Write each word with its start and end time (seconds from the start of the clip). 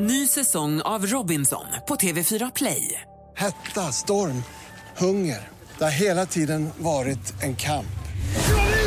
Ny 0.00 0.26
säsong 0.26 0.80
av 0.80 1.06
Robinson 1.06 1.64
på 1.88 1.96
TV4 1.96 2.52
Play. 2.54 3.00
Hetta, 3.36 3.92
storm, 3.92 4.42
hunger. 4.96 5.48
Det 5.78 5.84
har 5.84 5.90
hela 5.90 6.26
tiden 6.26 6.70
varit 6.78 7.42
en 7.42 7.56
kamp. 7.56 7.98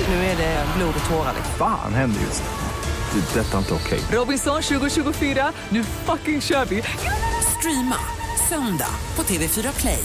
Nu 0.07 0.13
är 0.13 0.37
det 0.37 0.65
blod 0.77 0.93
och 1.03 1.09
tårar. 1.09 1.33
Fan 1.57 1.93
händer 1.93 2.21
just 2.21 2.43
nu. 2.43 3.19
Det. 3.19 3.39
är 3.39 3.43
Detta 3.43 3.53
är 3.53 3.57
inte 3.57 3.73
okej. 3.73 3.99
Robinson 4.11 4.61
2024, 4.61 5.53
nu 5.69 5.83
fucking 5.83 6.41
kör 6.41 6.65
vi! 6.65 6.83
Streama 7.57 7.97
söndag 8.49 8.95
på 9.15 9.23
TV4 9.23 9.79
Play. 9.79 10.03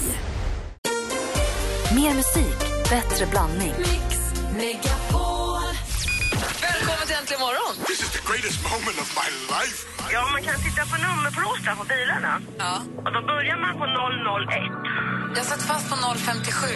Mer 1.95 2.15
musik, 2.15 2.59
bättre 2.91 3.27
blandning. 3.27 3.75
Välkommen 6.63 7.07
till 7.07 7.17
Äntligen 7.17 7.41
morgon! 7.41 7.87
This 7.87 8.01
is 8.01 8.11
the 8.11 8.33
greatest 8.33 8.63
moment 8.63 9.01
of 9.01 9.17
my 9.17 9.57
life. 9.57 9.96
Ja, 10.13 10.23
man 10.33 10.43
kan 10.43 10.57
titta 10.67 10.83
på 10.91 10.97
nummerplåtar 11.07 11.75
på 11.81 11.85
bilarna. 11.95 12.33
Ja. 12.59 12.75
Och 13.05 13.13
då 13.17 13.21
börjar 13.33 13.57
man 13.65 13.73
på 13.81 13.85
001. 13.87 15.37
Jag 15.37 15.45
satt 15.47 15.63
fast 15.63 15.87
på 15.91 15.97
057 15.97 16.67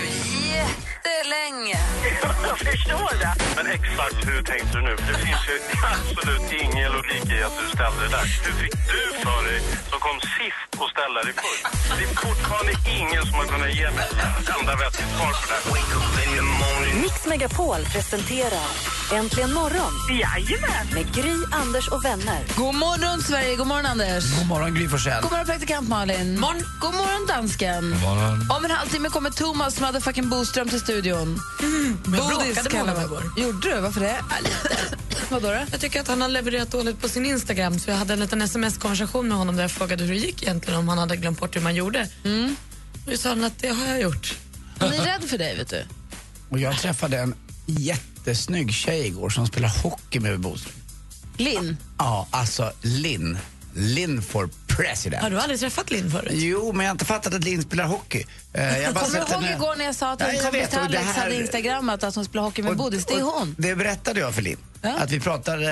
jättelänge. 0.56 1.78
Jag 2.48 2.58
förstår 2.58 3.12
det. 3.22 3.32
Men 3.56 3.66
exakt 3.66 4.20
hur 4.28 4.42
tänkte 4.42 4.72
du 4.78 4.82
nu? 4.88 4.96
För 4.96 5.12
det 5.12 5.18
finns 5.28 5.44
ju 5.52 5.56
absolut 5.94 6.52
ingen 6.62 6.92
logik 6.92 7.26
i 7.36 7.42
att 7.46 7.56
du 7.60 7.66
ställde 7.76 8.00
det 8.04 8.12
där. 8.16 8.26
Hur 8.44 8.54
fick 8.62 8.74
du 8.92 9.02
för 9.24 9.40
dig 9.48 9.60
som 9.90 9.98
kom 10.06 10.18
sist 10.38 10.70
och 10.82 10.88
ställa 10.94 11.18
dig 11.26 11.34
först? 11.42 11.64
Det 11.98 12.04
är 12.08 12.12
fortfarande 12.28 12.72
ingen 13.00 13.22
som 13.28 13.34
har 13.40 13.46
kunnat 13.52 13.72
ge 13.80 13.90
mig 13.96 14.08
ett 14.40 14.48
enda 14.58 14.74
vettigt 14.82 15.10
svar 15.16 15.32
på 15.40 15.44
det 15.50 15.54
här. 15.54 16.00
Mix 17.02 17.26
Megapol 17.26 17.84
presenterar 17.92 18.99
Äntligen 19.12 19.52
morgon 19.52 19.92
Jajamän. 20.10 20.86
med 20.94 21.14
Gry, 21.14 21.34
Anders 21.52 21.88
och 21.88 22.04
vänner. 22.04 22.44
God 22.56 22.74
morgon, 22.74 23.22
Sverige! 23.22 23.56
God 23.56 23.66
morgon, 23.66 23.86
Anders! 23.86 24.38
God 24.38 24.46
morgon, 24.46 24.74
Gry 24.74 24.88
Forssell. 24.88 25.22
God 25.22 25.30
morgon, 25.30 25.46
praktikant 25.46 25.88
Malin. 25.88 26.40
Morgon. 26.40 26.62
God 26.80 26.94
morgon, 26.94 27.26
dansken. 27.26 27.90
God 27.90 28.00
morgon. 28.00 28.46
Om 28.58 28.64
en 28.64 28.70
halvtimme 28.70 29.08
kommer 29.08 29.30
Thomas 29.30 29.74
som 29.74 29.84
hade 29.84 30.00
fucking 30.00 30.28
Boström 30.28 30.68
till 30.68 30.80
studion. 30.80 31.40
Bodis 32.04 32.66
kallar 32.68 32.94
man. 32.94 33.32
Gjorde 33.36 33.68
du? 33.74 33.80
Varför 33.80 34.00
det? 34.00 34.20
Vadå 35.30 35.48
då? 35.48 35.58
Jag 35.70 35.80
tycker 35.80 36.00
att 36.00 36.08
han 36.08 36.20
har 36.20 36.28
levererat 36.28 36.70
dåligt 36.70 37.00
på 37.00 37.08
sin 37.08 37.26
Instagram 37.26 37.78
så 37.78 37.90
jag 37.90 37.96
hade 37.96 38.12
en 38.12 38.20
liten 38.20 38.42
sms-konversation 38.42 39.28
med 39.28 39.38
honom 39.38 39.56
där 39.56 39.62
jag 39.64 39.70
frågade 39.70 40.04
hur 40.04 40.14
det 40.14 40.20
gick 40.20 40.42
egentligen 40.42 40.78
om 40.78 40.88
han 40.88 40.98
hade 40.98 41.16
glömt 41.16 41.40
bort 41.40 41.56
hur 41.56 41.60
man 41.60 41.74
gjorde. 41.74 42.08
Mm. 42.24 42.56
Och 43.06 43.18
sa 43.18 43.28
han 43.28 43.44
att 43.44 43.58
det 43.58 43.68
har 43.68 43.86
jag 43.86 44.00
gjort. 44.00 44.34
Han 44.78 44.92
är 44.92 45.04
rädd 45.04 45.24
för 45.30 45.38
dig, 45.38 45.56
vet 45.56 45.68
du. 45.70 45.84
Och 46.48 46.58
jag 46.58 46.78
träffade 46.78 47.18
en 47.18 47.34
jättesnygg 47.70 48.74
tjej 48.74 49.06
igår 49.06 49.30
som 49.30 49.46
spelar 49.46 49.82
hockey 49.82 50.20
med 50.20 50.40
Boström. 50.40 50.74
Linn. 51.36 51.76
Ja, 51.98 52.26
alltså 52.30 52.72
Linn. 52.82 53.38
Linn 53.74 54.22
for 54.22 54.48
president. 54.66 55.22
Har 55.22 55.30
du 55.30 55.40
aldrig 55.40 55.60
träffat 55.60 55.90
Linn 55.90 56.10
förut? 56.10 56.28
Jo, 56.32 56.72
men 56.72 56.84
jag 56.86 56.90
har 56.90 56.94
inte 56.94 57.04
fattat 57.04 57.34
att 57.34 57.44
Linn 57.44 57.62
spelar 57.62 57.84
hockey. 57.84 58.24
Eh, 58.52 58.78
Jag 58.78 58.94
bara 58.94 59.04
Kommer 59.04 59.20
du 59.26 59.32
ihåg 59.32 59.42
henne- 59.42 59.56
igår 59.56 59.74
när 59.76 59.84
jag 59.84 59.94
sa 59.94 60.12
att 60.12 60.20
en 60.20 60.38
kompis 60.38 60.68
till 60.68 60.78
och 60.78 60.84
Alex 60.84 61.02
här- 61.04 61.22
hade 61.22 61.34
instagrammat 61.36 62.04
att 62.04 62.14
hon 62.14 62.24
spelar 62.24 62.42
hockey 62.44 62.62
med 62.62 62.76
Bodis? 62.76 63.06
Det 63.06 63.14
är 63.14 63.24
och- 63.26 63.32
hon. 63.32 63.54
Det 63.58 63.74
berättade 63.74 64.20
jag 64.20 64.34
för 64.34 64.42
Linn. 64.42 64.56
Ja. 64.82 64.94
Att 64.98 65.10
vi 65.10 65.20
pratade 65.20 65.64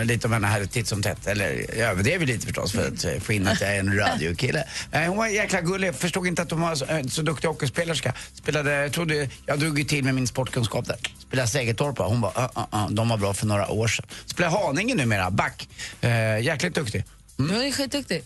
eh, 0.00 0.04
lite 0.04 0.26
om 0.26 0.32
henne 0.32 0.46
här 0.46 0.64
titt 0.64 0.88
som 0.88 1.02
tätt. 1.02 1.26
Eller 1.26 1.66
jag 1.78 1.90
överdrev 1.90 2.22
lite 2.22 2.46
förstås 2.46 2.72
för 2.72 2.88
att 2.88 3.04
eh, 3.04 3.20
få 3.20 3.32
in 3.32 3.48
att 3.48 3.60
jag 3.60 3.74
är 3.76 3.80
en 3.80 3.96
radiokille. 3.98 4.64
Eh, 4.92 5.00
hon 5.02 5.16
var 5.16 5.26
jäkla 5.26 5.60
gullig. 5.60 5.88
Jag 5.88 5.94
förstod 5.94 6.26
inte 6.26 6.42
att 6.42 6.50
hon 6.50 6.60
var 6.60 6.74
så, 6.74 6.84
eh, 6.84 7.06
så 7.06 7.22
duktig 7.22 7.48
hockeyspelerska. 7.48 8.12
Spelade, 8.34 8.72
jag 8.72 8.92
trodde, 8.92 9.28
jag 9.46 9.58
drog 9.60 9.78
ju 9.78 9.84
till 9.84 10.04
med 10.04 10.14
min 10.14 10.26
sportkunskap 10.26 10.86
där. 10.86 10.96
Spelade 11.28 11.48
Segertorp 11.48 11.98
Hon 11.98 12.20
bara, 12.20 12.32
uh, 12.44 12.50
uh, 12.74 12.84
uh, 12.84 12.90
de 12.90 13.08
var 13.08 13.16
bra 13.16 13.34
för 13.34 13.46
några 13.46 13.68
år 13.70 13.88
sedan. 13.88 14.06
Spelar 14.26 14.50
Haninge 14.50 14.94
numera, 14.94 15.30
back. 15.30 15.68
Eh, 16.00 16.38
jäkligt 16.40 16.74
duktig. 16.74 17.04
Hon 17.36 17.50
är 17.50 17.72
skitduktig. 17.72 18.22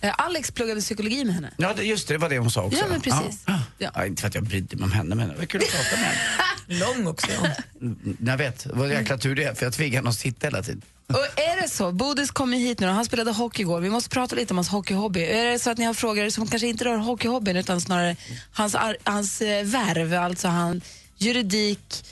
Eh, 0.00 0.14
Alex 0.18 0.50
pluggade 0.50 0.80
psykologi 0.80 1.24
med 1.24 1.34
henne. 1.34 1.50
Ja, 1.56 1.72
det, 1.76 1.82
just 1.82 2.08
det, 2.08 2.14
det 2.14 2.18
var 2.18 2.28
det 2.28 2.38
hon 2.38 2.50
sa 2.50 2.62
också. 2.62 2.78
Ja, 2.78 2.84
men 2.90 3.00
precis. 3.00 3.42
Ja, 3.46 3.58
Ja. 3.78 3.90
ja. 3.94 4.06
inte 4.06 4.20
för 4.20 4.28
att 4.28 4.34
jag 4.34 4.44
brydde 4.44 4.76
mig 4.76 4.84
om 4.84 4.92
henne, 4.92 5.14
men 5.14 5.28
det 5.28 5.34
var 5.34 5.44
kul 5.44 5.62
att 5.62 5.68
prata 5.70 5.96
med 5.96 6.04
henne. 6.04 6.20
Lång 6.66 7.06
också. 7.06 7.26
Ja. 7.42 7.48
Mm, 7.80 8.16
Jag 8.26 8.36
vet, 8.36 8.64
det 8.64 8.72
var 8.74 8.86
jäkla 8.86 9.18
tur 9.18 9.34
det, 9.34 9.58
för 9.58 9.66
jag 9.66 9.72
tvingade 9.72 9.96
henne 9.96 10.08
att 10.10 10.16
sitta 10.16 10.46
hela 10.46 10.62
tiden. 10.62 10.82
Och 11.06 11.38
är 11.40 11.62
det 11.62 11.68
så, 11.68 11.92
Bodis 11.92 12.30
kom 12.30 12.54
ju 12.54 12.58
hit 12.58 12.80
nu 12.80 12.88
och 12.88 12.94
han 12.94 13.04
spelade 13.04 13.30
hockey 13.32 13.62
igår. 13.62 13.80
Vi 13.80 13.90
måste 13.90 14.10
prata 14.10 14.36
lite 14.36 14.52
om 14.52 14.56
hans 14.58 14.68
hockeyhobby. 14.68 15.20
Är 15.20 15.44
det 15.44 15.58
så 15.58 15.70
att 15.70 15.78
ni 15.78 15.84
har 15.84 15.94
frågor 15.94 16.30
som 16.30 16.46
kanske 16.46 16.66
inte 16.68 16.84
rör 16.84 16.96
hockeyhobbyn 16.96 17.56
utan 17.56 17.80
snarare 17.80 18.16
hans, 18.52 18.76
hans 19.04 19.42
eh, 19.42 19.64
värv, 19.64 20.14
alltså 20.14 20.48
han, 20.48 20.80
juridik, 21.18 22.04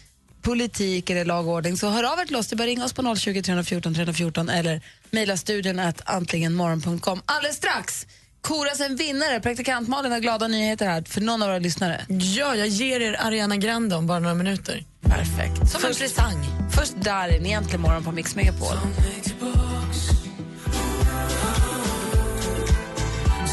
politik 0.42 1.10
eller 1.10 1.24
lagordning, 1.24 1.76
så 1.76 1.88
hör 1.88 2.12
av 2.12 2.18
er 2.18 2.24
till 2.24 2.36
oss. 2.36 2.46
Det 2.46 2.54
är 2.54 2.56
bara 2.56 2.66
ringa 2.66 2.84
oss 2.84 2.92
på 2.92 3.16
020 3.16 3.42
314 3.42 3.94
314 3.94 4.48
eller 4.48 4.80
mejla 5.10 5.36
studion 5.36 5.78
att 5.78 6.02
antligenmorgon.com. 6.04 7.22
Alldeles 7.26 7.56
strax 7.56 8.06
koras 8.40 8.80
en 8.80 8.96
vinnare. 8.96 9.40
Praktikant 9.40 9.88
Malin 9.88 10.12
har 10.12 10.18
glada 10.20 10.48
nyheter 10.48 10.86
här 10.86 11.02
för 11.02 11.20
någon 11.20 11.42
av 11.42 11.48
våra 11.48 11.58
lyssnare. 11.58 12.04
ja, 12.08 12.54
jag 12.54 12.68
ger 12.68 13.00
er 13.00 13.16
Ariana 13.20 13.56
Grande 13.56 13.96
om 13.96 14.06
bara 14.06 14.18
några 14.18 14.34
minuter. 14.34 14.84
Perfekt. 15.02 15.70
Som 15.70 15.84
en 15.84 15.94
presang. 15.94 16.44
Först 16.70 16.96
Darin, 16.96 17.46
egentligen 17.46 17.80
morgon 17.80 18.04
på 18.04 18.12
Mix 18.12 18.36
Megapol. 18.36 18.76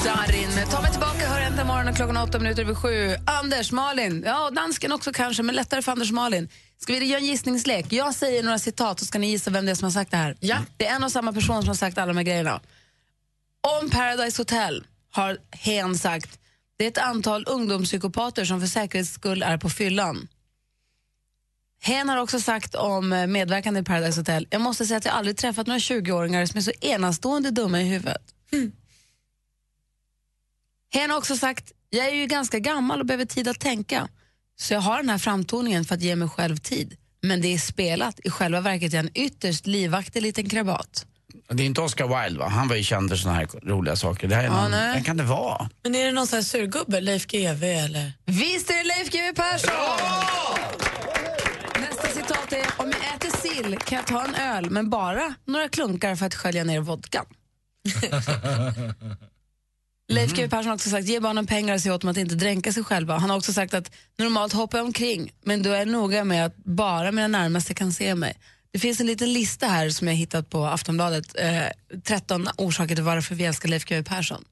Darin, 0.03 0.49
ta 0.71 0.81
mig 0.81 0.91
tillbaka, 0.91 1.27
hör 1.27 1.41
äntligen 1.41 1.67
morgonen 1.67 1.95
klockan 1.95 2.17
åtta 2.17 2.39
minuter 2.39 2.61
över 2.61 2.75
sju. 2.75 3.15
Anders, 3.25 3.71
Malin, 3.71 4.23
ja 4.25 4.49
dansken 4.49 4.91
också 4.91 5.13
kanske, 5.13 5.43
men 5.43 5.55
lättare 5.55 5.81
för 5.81 5.91
Anders 5.91 6.09
och 6.09 6.15
Malin. 6.15 6.49
Ska 6.77 6.93
vi 6.93 7.05
göra 7.05 7.19
en 7.19 7.25
gissningslek? 7.25 7.85
Jag 7.89 8.15
säger 8.15 8.43
några 8.43 8.59
citat 8.59 8.99
så 8.99 9.05
ska 9.05 9.19
ni 9.19 9.29
gissa 9.29 9.51
vem 9.51 9.65
det 9.65 9.71
är 9.71 9.75
som 9.75 9.83
har 9.83 9.91
sagt 9.91 10.11
det 10.11 10.17
här. 10.17 10.37
Ja. 10.39 10.57
Det 10.77 10.87
är 10.87 10.95
en 10.95 11.03
och 11.03 11.11
samma 11.11 11.33
person 11.33 11.61
som 11.61 11.67
har 11.67 11.75
sagt 11.75 11.97
alla 11.97 12.07
de 12.07 12.17
här 12.17 12.23
grejerna. 12.23 12.61
Om 13.81 13.89
Paradise 13.89 14.41
Hotel 14.41 14.85
har 15.11 15.37
Hen 15.51 15.97
sagt 15.97 16.39
det 16.77 16.83
är 16.83 16.87
ett 16.87 16.97
antal 16.97 17.45
ungdomspsykopater 17.47 18.45
som 18.45 18.59
för 18.59 18.67
säkerhets 18.67 19.11
skull 19.11 19.43
är 19.43 19.57
på 19.57 19.69
fyllan. 19.69 20.27
Hen 21.81 22.09
har 22.09 22.17
också 22.17 22.39
sagt 22.39 22.75
om 22.75 23.13
eh, 23.13 23.27
medverkande 23.27 23.79
i 23.79 23.83
Paradise 23.83 24.19
Hotel 24.19 24.47
jag 24.49 24.61
måste 24.61 24.85
säga 24.85 24.97
att 24.97 25.05
jag 25.05 25.13
aldrig 25.13 25.37
träffat 25.37 25.67
några 25.67 25.79
20-åringar 25.79 26.45
som 26.45 26.57
är 26.57 26.61
så 26.61 26.71
enastående 26.81 27.51
dumma 27.51 27.81
i 27.81 27.89
huvudet. 27.89 28.21
Hen 30.93 31.09
har 31.09 31.17
också 31.17 31.37
sagt 31.37 31.71
jag 31.89 32.05
är 32.05 32.15
ju 32.15 32.25
ganska 32.25 32.59
gammal 32.59 32.99
och 32.99 33.05
behöver 33.05 33.25
tid 33.25 33.47
att 33.47 33.59
tänka 33.59 34.07
så 34.59 34.73
jag 34.73 34.81
har 34.81 34.97
den 34.97 35.09
här 35.09 35.17
framtoningen 35.17 35.85
för 35.85 35.95
att 35.95 36.01
ge 36.01 36.15
mig 36.15 36.29
själv 36.29 36.57
tid. 36.57 36.97
Men 37.21 37.41
det 37.41 37.53
är 37.53 37.57
spelat. 37.57 38.19
I 38.23 38.29
själva 38.29 38.61
verket 38.61 38.93
är 38.93 38.97
jag 38.97 39.05
en 39.05 39.11
ytterst 39.17 39.67
livaktig 39.67 40.21
liten 40.21 40.49
krabat. 40.49 41.05
Det 41.49 41.63
är 41.63 41.67
inte 41.67 41.81
Oscar 41.81 42.23
Wilde 42.23 42.39
va? 42.39 42.47
Han 42.47 42.67
var 42.67 42.75
ju 42.75 42.83
känd 42.83 43.09
för 43.09 43.17
såna 43.17 43.33
här 43.33 43.45
roliga 43.63 43.95
saker. 43.95 44.27
Det 44.27 44.35
här 44.35 44.43
är 44.43 44.47
Ja, 44.47 44.61
någon, 44.61 44.71
vem 44.71 45.03
kan 45.03 45.17
det 45.17 45.23
vara? 45.23 45.69
Men 45.83 45.95
är 45.95 46.05
det 46.05 46.11
någon 46.11 46.27
sån 46.27 46.37
här 46.37 46.43
surgubbe, 46.43 47.01
Leif 47.01 47.27
GW 47.27 47.63
eller? 47.73 48.13
Visst 48.25 48.69
är 48.69 48.77
det 48.77 48.83
Leif 48.83 49.11
GW 49.11 49.33
Persson! 49.35 49.71
Nästa 51.81 52.07
citat 52.07 52.53
är 52.53 52.65
om 52.83 52.91
jag 52.91 53.15
äter 53.15 53.37
sill 53.47 53.77
kan 53.77 53.95
jag 53.95 54.07
ta 54.07 54.23
en 54.25 54.35
öl 54.35 54.69
men 54.69 54.89
bara 54.89 55.33
några 55.45 55.69
klunkar 55.69 56.15
för 56.15 56.25
att 56.25 56.35
skölja 56.35 56.63
ner 56.63 56.79
vodkan. 56.79 57.25
Leif 60.09 60.33
GW 60.33 60.49
Persson 60.49 60.67
har 60.67 60.75
också 60.75 60.89
sagt 60.89 61.07
ge 61.07 61.19
barnen 61.19 61.45
pengar 61.47 61.75
och 61.75 61.81
se 61.81 61.91
åt 61.91 62.01
dem 62.01 62.09
att 62.09 62.17
inte 62.17 62.35
dränka 62.35 62.73
sig 62.73 62.83
själva. 62.83 63.17
Han 63.17 63.29
har 63.29 63.37
också 63.37 63.53
sagt 63.53 63.73
att 63.73 63.91
normalt 64.17 64.53
hoppar 64.53 64.77
jag 64.77 64.85
omkring 64.85 65.31
men 65.43 65.63
då 65.63 65.69
är 65.69 65.77
jag 65.77 65.87
noga 65.87 66.23
med 66.23 66.45
att 66.45 66.57
bara 66.57 67.11
mina 67.11 67.27
närmaste 67.27 67.73
kan 67.73 67.93
se 67.93 68.15
mig. 68.15 68.37
Det 68.71 68.79
finns 68.79 68.99
en 68.99 69.07
liten 69.07 69.33
lista 69.33 69.67
här 69.67 69.89
som 69.89 70.07
jag 70.07 70.15
hittat 70.15 70.49
på 70.49 70.65
Aftonbladet. 70.65 71.35
Eh, 71.39 71.99
13 72.03 72.47
orsaker 72.57 72.95
till 72.95 73.03
varför 73.03 73.35
vi 73.35 73.45
älskar 73.45 73.69
Leif 73.69 73.85
GW 73.85 74.03
Persson. 74.03 74.43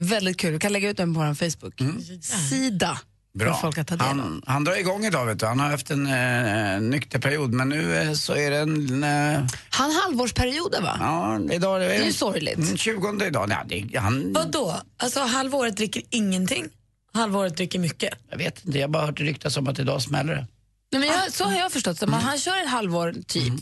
Väldigt 0.00 0.36
kul. 0.38 0.52
Vi 0.52 0.58
kan 0.58 0.72
lägga 0.72 0.90
ut 0.90 0.96
den 0.96 1.14
på 1.14 1.20
vår 1.20 1.34
Facebook-sida. 1.34 2.98
Bra. 3.32 3.54
Folk 3.60 3.78
att 3.78 3.86
ta 3.86 3.96
del 3.96 4.06
av. 4.06 4.16
Han, 4.16 4.42
han 4.46 4.64
drar 4.64 4.78
igång 4.78 5.04
idag 5.04 5.26
vet 5.26 5.40
du. 5.40 5.46
Han 5.46 5.60
har 5.60 5.70
haft 5.70 5.90
en 5.90 6.06
eh, 6.06 6.80
nykter 6.80 7.18
period 7.18 7.52
men 7.52 7.68
nu 7.68 7.96
eh, 7.96 8.12
så 8.12 8.34
är 8.34 8.50
det 8.50 8.56
en... 8.58 9.04
Eh, 9.04 9.46
Han 9.70 9.90
halvårsperioder 9.90 10.82
va? 10.82 10.96
ja, 11.00 11.40
idag 11.54 11.84
är 11.84 11.88
Det 11.88 11.94
är 11.94 12.04
ju 12.04 12.12
sorgligt. 12.12 12.58
Mm, 12.58 12.76
20 12.76 13.26
idag. 13.26 13.48
Nej, 13.48 13.88
det, 13.92 13.98
han, 13.98 14.32
Vadå? 14.32 14.76
Alltså 14.96 15.20
halvåret 15.20 15.76
dricker 15.76 16.02
ingenting, 16.10 16.68
halvåret 17.12 17.56
dricker 17.56 17.78
mycket. 17.78 18.14
jag 18.30 18.38
vet 18.38 18.64
inte, 18.64 18.78
jag 18.78 18.88
har 18.88 18.92
bara 18.92 19.06
hört 19.06 19.20
ryktas 19.20 19.56
om 19.56 19.68
att 19.68 19.78
idag 19.78 20.02
smäller 20.02 20.34
det. 20.34 20.46
Nej, 20.92 21.00
men 21.00 21.08
jag, 21.08 21.32
så 21.32 21.44
har 21.44 21.58
jag 21.58 21.72
förstått 21.72 22.00
det. 22.00 22.06
Man, 22.06 22.20
han 22.20 22.38
kör 22.38 22.62
ett 22.62 22.68
halvår 22.70 23.14
typ 23.26 23.52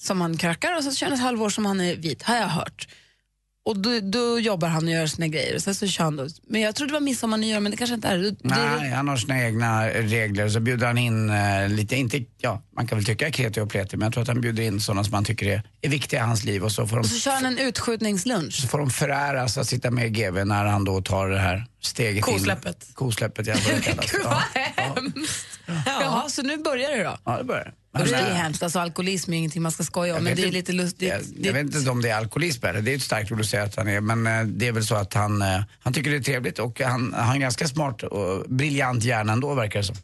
som 0.00 0.20
han 0.20 0.36
krökar 0.36 0.76
och 0.76 0.84
så 0.84 0.92
kör 0.92 1.06
han 1.06 1.14
ett 1.14 1.22
halvår 1.22 1.50
som 1.50 1.66
han 1.66 1.80
är 1.80 1.96
vit, 1.96 2.22
har 2.22 2.36
jag 2.36 2.48
hört. 2.48 2.88
Och 3.66 3.78
då, 3.78 4.00
då 4.00 4.40
jobbar 4.40 4.68
han 4.68 4.84
och 4.84 4.90
gör 4.92 5.06
sina 5.06 5.28
grejer. 5.28 5.54
Och 5.54 5.62
sen 5.62 5.74
så 5.74 5.86
kör 5.86 6.04
han 6.04 6.16
då. 6.16 6.26
Men 6.48 6.60
jag 6.60 6.74
trodde 6.74 6.90
det 6.90 6.94
var 6.94 7.00
midsommar 7.00 7.36
nyår, 7.36 7.60
men 7.60 7.70
det 7.70 7.76
kanske 7.76 7.94
inte 7.94 8.08
är. 8.08 8.18
Det, 8.18 8.36
Nej, 8.42 8.90
han 8.90 9.08
har 9.08 9.16
sina 9.16 9.44
egna 9.44 9.88
regler. 9.88 10.48
Så 10.48 10.60
bjuder 10.60 10.86
han 10.86 10.98
in 10.98 11.30
eh, 11.30 11.68
lite, 11.68 11.96
inte, 11.96 12.24
ja, 12.38 12.62
man 12.76 12.86
kan 12.86 12.98
väl 12.98 13.04
tycka 13.04 13.30
kreti 13.30 13.60
och 13.60 13.70
pleti, 13.70 13.96
men 13.96 14.06
jag 14.06 14.12
tror 14.12 14.22
att 14.22 14.28
han 14.28 14.40
bjuder 14.40 14.62
in 14.62 14.80
sådana 14.80 15.04
som 15.04 15.14
han 15.14 15.24
tycker 15.24 15.46
är, 15.46 15.62
är 15.82 15.88
viktiga 15.88 16.20
i 16.20 16.22
hans 16.22 16.44
liv. 16.44 16.64
Och 16.64 16.72
så 16.72 16.86
får 16.86 16.96
de, 16.96 17.00
och 17.00 17.06
så 17.06 17.18
kör 17.18 17.32
han 17.32 17.46
en 17.46 17.58
utskjutningslunch. 17.58 18.54
så 18.54 18.68
får 18.68 18.78
de 18.78 18.90
föräras 18.90 19.58
att 19.58 19.66
sitta 19.68 19.90
med 19.90 20.06
i 20.06 20.10
GV 20.10 20.44
när 20.44 20.64
han 20.64 20.84
då 20.84 21.02
tar 21.02 21.28
det 21.28 21.38
här 21.38 21.66
steget 21.82 22.24
Kosläppet. 22.24 22.84
in. 22.88 22.94
Kosläppet. 22.94 23.46
Ja, 23.46 23.54
vad 23.66 23.74
det 23.74 23.82
kallas. 23.82 24.10
Gud 24.12 24.20
ja. 24.24 24.42
vad 24.54 24.62
hemskt. 24.94 25.46
Jaha, 25.86 26.28
så 26.28 26.42
nu 26.42 26.56
börjar 26.56 26.96
det 26.96 27.04
då? 27.04 27.16
ja, 27.24 27.38
det 27.38 27.44
börjar 27.44 27.74
Och 28.00 28.06
det 28.06 28.14
är 28.16 28.34
hemskt, 28.34 28.62
alltså 28.62 28.78
alkoholism 28.78 29.32
är 29.32 29.36
ingenting 29.36 29.62
man 29.62 29.72
ska 29.72 29.84
skoja 29.84 30.16
om, 30.16 30.24
men 30.24 30.36
det 30.36 30.42
är 30.42 30.52
lite 30.52 30.72
lustigt. 30.72 31.08
Jag, 31.08 31.22
jag 31.46 31.52
vet 31.52 31.74
inte 31.74 31.90
om 31.90 32.02
det 32.02 32.10
är 32.10 32.16
alkoholism 32.16 32.66
eller 32.66 32.80
det 32.80 32.92
är 32.92 32.96
ett 32.96 33.02
starkt 33.02 33.32
ord 33.32 33.40
att 33.40 33.46
säga 33.46 33.62
att 33.62 33.76
han 33.76 33.88
är, 33.88 34.00
men 34.00 34.26
eh, 34.26 34.44
det 34.44 34.68
är 34.68 34.72
väl 34.72 34.84
så 34.84 34.94
att 34.94 35.14
han, 35.14 35.42
eh, 35.42 35.60
han 35.80 35.92
tycker 35.92 36.10
det 36.10 36.16
är 36.16 36.20
trevligt 36.20 36.58
och 36.58 36.80
han, 36.80 37.14
han 37.16 37.36
är 37.36 37.40
ganska 37.40 37.68
smart 37.68 38.02
och 38.02 38.44
briljant 38.48 39.04
hjärna 39.04 39.32
ändå 39.32 39.54
verkar 39.54 39.78
det 39.78 39.84
som. 39.84 39.96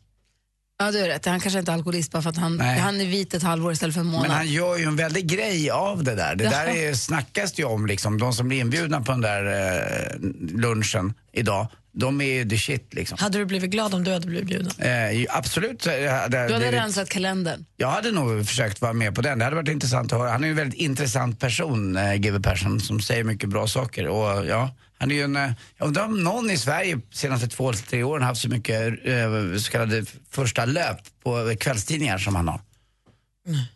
Ja, 0.78 0.90
du 0.90 1.00
har 1.00 1.08
rätt. 1.08 1.26
Han 1.26 1.40
kanske 1.40 1.58
inte 1.58 1.72
är 1.72 1.74
alkoholist 1.74 2.12
bara 2.12 2.22
för 2.22 2.30
att 2.30 2.36
han, 2.36 2.56
Nej. 2.56 2.78
han 2.78 3.00
är 3.00 3.04
vit 3.04 3.34
ett 3.34 3.42
halvår 3.42 3.72
istället 3.72 3.94
för 3.94 4.00
en 4.00 4.06
månad. 4.06 4.28
Men 4.28 4.36
han 4.36 4.46
gör 4.46 4.76
ju 4.76 4.84
en 4.84 4.96
väldig 4.96 5.26
grej 5.26 5.70
av 5.70 6.04
det 6.04 6.14
där. 6.14 6.34
Det 6.34 6.44
där 6.44 6.66
är, 6.66 6.94
snackas 6.94 7.58
ju 7.58 7.64
om 7.64 7.86
liksom, 7.86 8.18
de 8.18 8.32
som 8.32 8.48
blir 8.48 8.60
inbjudna 8.60 9.00
på 9.00 9.12
den 9.12 9.20
där 9.20 9.44
eh, 9.44 10.18
lunchen 10.60 11.14
idag, 11.32 11.66
de 11.94 12.20
är 12.20 12.24
ju 12.24 12.48
the 12.50 12.58
shit 12.58 12.94
liksom. 12.94 13.18
Hade 13.20 13.38
du 13.38 13.44
blivit 13.44 13.70
glad 13.70 13.94
om 13.94 14.04
du 14.04 14.12
hade 14.12 14.26
blivit 14.26 14.48
bjuden? 14.48 14.72
Eh, 14.78 15.26
absolut. 15.36 15.86
jag 15.86 16.12
hade 16.12 16.28
du 16.36 16.38
hade 16.38 16.56
blivit- 16.58 16.74
rensat 16.74 17.08
kalendern. 17.08 17.64
Jag 17.76 17.90
hade 17.90 18.10
nog 18.10 18.46
försökt 18.46 18.80
vara 18.80 18.92
med 18.92 19.14
på 19.14 19.22
den. 19.22 19.38
Det 19.38 19.44
hade 19.44 19.56
varit 19.56 19.68
intressant 19.68 20.12
att 20.12 20.18
höra. 20.18 20.30
Han 20.30 20.42
är 20.44 20.48
ju 20.48 20.50
en 20.50 20.56
väldigt 20.56 20.80
intressant 20.80 21.40
person, 21.40 21.96
eh, 21.96 22.14
GW 22.14 22.40
Persson, 22.42 22.80
som 22.80 23.00
säger 23.00 23.24
mycket 23.24 23.48
bra 23.48 23.66
saker. 23.66 24.08
Och, 24.08 24.46
ja, 24.46 24.74
han 24.98 25.10
är 25.10 25.14
ju 25.14 25.22
en, 25.22 25.36
eh, 25.36 25.50
jag 25.78 25.86
undrar 25.86 26.04
om 26.04 26.24
någon 26.24 26.50
i 26.50 26.56
Sverige 26.58 27.00
senaste 27.12 27.48
två, 27.48 27.72
tre 27.72 28.02
åren 28.02 28.22
haft 28.22 28.40
så 28.40 28.48
mycket 28.48 29.06
eh, 29.06 29.56
så 29.58 29.70
kallade 29.70 30.04
första 30.30 30.64
löp 30.64 30.98
på 31.24 31.54
kvällstidningar 31.60 32.18
som 32.18 32.34
han 32.36 32.48
har. 32.48 32.60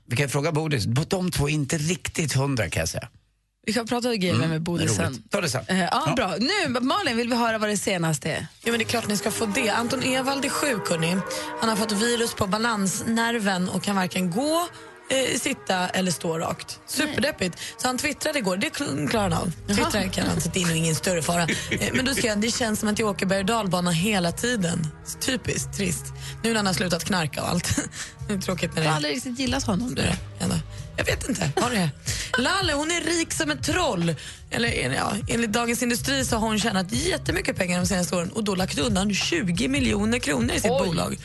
Vi 0.07 0.17
kan 0.17 0.29
fråga 0.29 0.53
Bodis. 0.53 0.85
De 0.85 1.31
två 1.31 1.49
är 1.49 1.53
inte 1.53 1.79
riktigt 1.79 2.33
hundra 2.33 2.69
kan 2.71 2.81
jag 2.81 2.89
säga. 2.89 3.09
Vi 3.67 3.73
kan 3.73 3.87
prata 3.87 4.09
om 4.09 4.15
GV 4.19 4.39
med 4.49 4.63
Bodil 4.63 4.89
sen. 4.89 5.23
Ta 5.31 5.41
det 5.41 5.49
sen. 5.49 5.65
Eh, 5.69 5.81
ja, 5.81 6.13
Bra. 6.17 6.35
Nu, 6.39 6.81
Malin, 6.81 7.17
vill 7.17 7.29
vi 7.29 7.37
höra 7.37 7.59
vad 7.59 7.69
det 7.71 7.77
senaste 7.77 8.31
är? 8.31 8.47
Ja, 8.65 8.71
men 8.71 8.79
det 8.79 8.85
är 8.85 8.89
klart 8.89 9.09
ni 9.09 9.17
ska 9.17 9.31
få 9.31 9.47
det. 9.47 9.71
Anton 9.71 10.03
Ewald 10.03 10.45
är 10.45 10.49
sjuk, 10.49 10.91
hörni. 10.91 11.17
Han 11.61 11.69
har 11.69 11.77
fått 11.77 11.93
virus 11.93 12.35
på 12.35 12.47
balansnerven 12.47 13.69
och 13.69 13.83
kan 13.83 13.97
varken 13.97 14.31
gå, 14.31 14.69
eh, 15.11 15.39
sitta 15.41 15.89
eller 15.89 16.11
stå 16.11 16.39
rakt. 16.39 16.81
Superdeppigt. 16.87 17.59
Så 17.77 17.87
han 17.89 17.99
twittrade 17.99 18.39
igår, 18.39 18.57
det 18.57 18.69
kl- 18.69 19.09
klarar 19.09 19.31
han 19.31 19.33
av. 19.33 19.53
Twittra 19.77 20.09
kan 20.09 20.27
han, 20.27 20.41
så 20.41 20.49
det 20.55 20.63
är 20.63 20.67
nog 20.67 20.77
ingen 20.77 20.95
större 20.95 21.23
fara. 21.23 21.43
Eh, 21.71 21.93
men 21.93 22.05
då 22.05 22.15
skrev 22.15 22.31
han, 22.31 22.41
det 22.41 22.51
känns 22.51 22.81
som 22.81 22.89
att 22.89 22.99
jag 22.99 23.09
åker 23.09 23.27
berg 23.27 23.39
och 23.41 23.47
dalbana 23.47 23.91
hela 23.91 24.33
tiden. 24.33 24.87
Typiskt 25.21 25.77
trist. 25.77 26.05
Nu 26.43 26.49
när 26.49 26.57
han 26.57 26.67
har 26.67 26.73
slutat 26.75 27.05
knarka 27.05 27.43
och 27.43 27.49
allt. 27.49 27.79
tråkigt 28.45 28.71
när 28.75 28.77
Jag 28.83 28.85
det 28.85 28.89
har 28.89 28.97
aldrig 28.97 29.17
riktigt 29.17 29.39
gillat 29.39 29.65
honom. 29.65 29.95
det 29.95 30.03
är 30.03 30.17
ändå. 30.41 30.55
Jag 30.97 31.05
vet 31.05 31.29
inte 31.29 31.51
vad 31.57 31.71
det. 31.71 31.91
Lalle 32.39 32.73
hon 32.73 32.91
är 32.91 33.01
rik 33.01 33.33
som 33.33 33.51
ett 33.51 33.63
troll. 33.65 34.15
Eller, 34.51 34.95
ja, 34.95 35.13
enligt 35.29 35.53
Dagens 35.53 35.83
Industri 35.83 36.25
så 36.25 36.37
har 36.37 36.47
hon 36.49 36.59
tjänat 36.59 36.93
jättemycket 36.93 37.57
pengar 37.57 37.79
de 37.81 37.87
senaste 37.87 38.17
åren 38.17 38.31
och 38.33 38.45
då 38.45 38.55
lagt 38.55 38.79
undan 38.79 39.15
20 39.15 39.69
miljoner 39.69 40.19
kronor 40.19 40.55
i 40.55 40.61
sitt 40.61 40.71
bolag. 40.71 41.19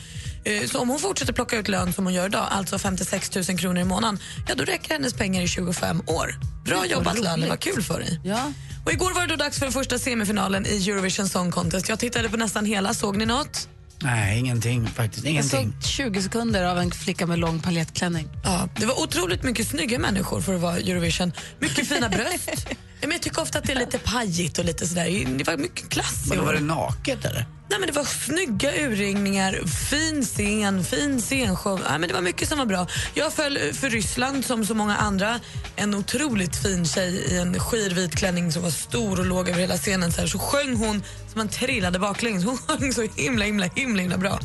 Eh, 0.44 0.66
Så 0.66 0.78
om 0.78 0.88
hon 0.88 0.98
fortsätter 0.98 1.32
plocka 1.32 1.56
ut 1.58 1.68
lön 1.68 1.92
som 1.92 2.04
hon 2.04 2.14
gör 2.14 2.26
idag, 2.26 2.46
alltså 2.50 2.78
56 2.78 3.34
000 3.34 3.58
kronor 3.58 3.78
i 3.80 3.84
månaden, 3.84 4.18
ja 4.48 4.54
då 4.54 4.64
räcker 4.64 4.92
hennes 4.94 5.14
pengar 5.14 5.42
i 5.42 5.48
25 5.48 6.02
år. 6.06 6.34
Bra 6.64 6.86
jobbat 6.86 7.18
Lalle, 7.18 7.48
vad 7.48 7.60
kul 7.60 7.82
för 7.82 7.98
dig. 8.00 8.20
Ja. 8.24 8.52
Och 8.84 8.92
igår 8.92 9.14
var 9.14 9.26
det 9.26 9.36
dags 9.36 9.58
för 9.58 9.66
den 9.66 9.72
första 9.72 9.98
semifinalen 9.98 10.66
i 10.66 10.88
Eurovision 10.90 11.28
Song 11.28 11.50
Contest. 11.50 11.88
Jag 11.88 11.98
tittade 11.98 12.28
på 12.28 12.36
nästan 12.36 12.64
hela, 12.66 12.94
såg 12.94 13.16
ni 13.16 13.26
något? 13.26 13.68
Nej, 14.02 14.38
ingenting 14.38 14.86
faktiskt. 14.86 15.24
Jag 15.24 15.30
Ingenting. 15.32 15.72
såg 15.80 15.90
20 15.90 16.22
sekunder 16.22 16.64
av 16.64 16.78
en 16.78 16.90
flicka 16.90 17.26
med 17.26 17.38
lång 17.38 17.60
paljettklänning. 17.60 18.28
Ja, 18.44 18.68
det 18.76 18.86
var 18.86 19.02
otroligt 19.02 19.42
mycket 19.42 19.68
snygga 19.68 19.98
människor 19.98 20.40
för 20.40 20.54
att 20.54 20.60
vara 20.60 20.76
Eurovision. 20.76 21.32
Mycket 21.58 21.88
fina 21.88 22.08
bröst. 22.08 22.66
Men 23.00 23.10
jag 23.10 23.22
tycker 23.22 23.42
ofta 23.42 23.58
att 23.58 23.64
det 23.64 23.72
är 23.72 23.78
lite 23.78 23.98
pajigt 23.98 24.58
och 24.58 24.64
lite 24.64 24.86
sådär. 24.86 25.26
Det 25.38 25.44
var 25.46 25.56
mycket 25.56 25.88
klass 25.88 26.24
Men 26.28 26.44
var 26.44 26.52
det 26.54 26.60
naket 26.60 27.24
eller? 27.24 27.46
Nej, 27.72 27.80
men 27.80 27.86
det 27.86 27.92
var 27.92 28.04
snygga 28.04 28.72
urringningar, 28.86 29.66
fin 29.66 30.24
scen, 30.24 30.84
fin 30.84 31.20
scenshow. 31.20 31.80
Ja, 31.88 31.98
men 31.98 32.08
det 32.08 32.14
var 32.14 32.20
mycket 32.20 32.48
som 32.48 32.58
var 32.58 32.66
bra. 32.66 32.86
Jag 33.14 33.32
föll 33.32 33.58
för 33.72 33.90
Ryssland 33.90 34.44
som 34.44 34.66
så 34.66 34.74
många 34.74 34.96
andra. 34.96 35.40
En 35.76 35.94
otroligt 35.94 36.56
fin 36.56 36.86
tjej 36.86 37.14
i 37.14 37.38
en 37.38 37.60
skirvit 37.60 38.16
klänning 38.16 38.52
som 38.52 38.62
var 38.62 38.70
stor 38.70 39.20
och 39.20 39.26
låg 39.26 39.48
över 39.48 39.60
hela 39.60 39.76
scenen. 39.76 40.12
Så, 40.12 40.20
här, 40.20 40.28
så 40.28 40.38
sjöng 40.38 40.76
hon 40.76 41.02
som 41.28 41.38
man 41.38 41.48
trillade 41.48 41.98
baklänges. 41.98 42.44
Hon 42.44 42.56
sjöng 42.68 42.92
så 42.92 43.02
himla, 43.16 43.44
himla, 43.44 43.66
himla, 43.66 44.02
himla 44.02 44.18
bra. 44.18 44.38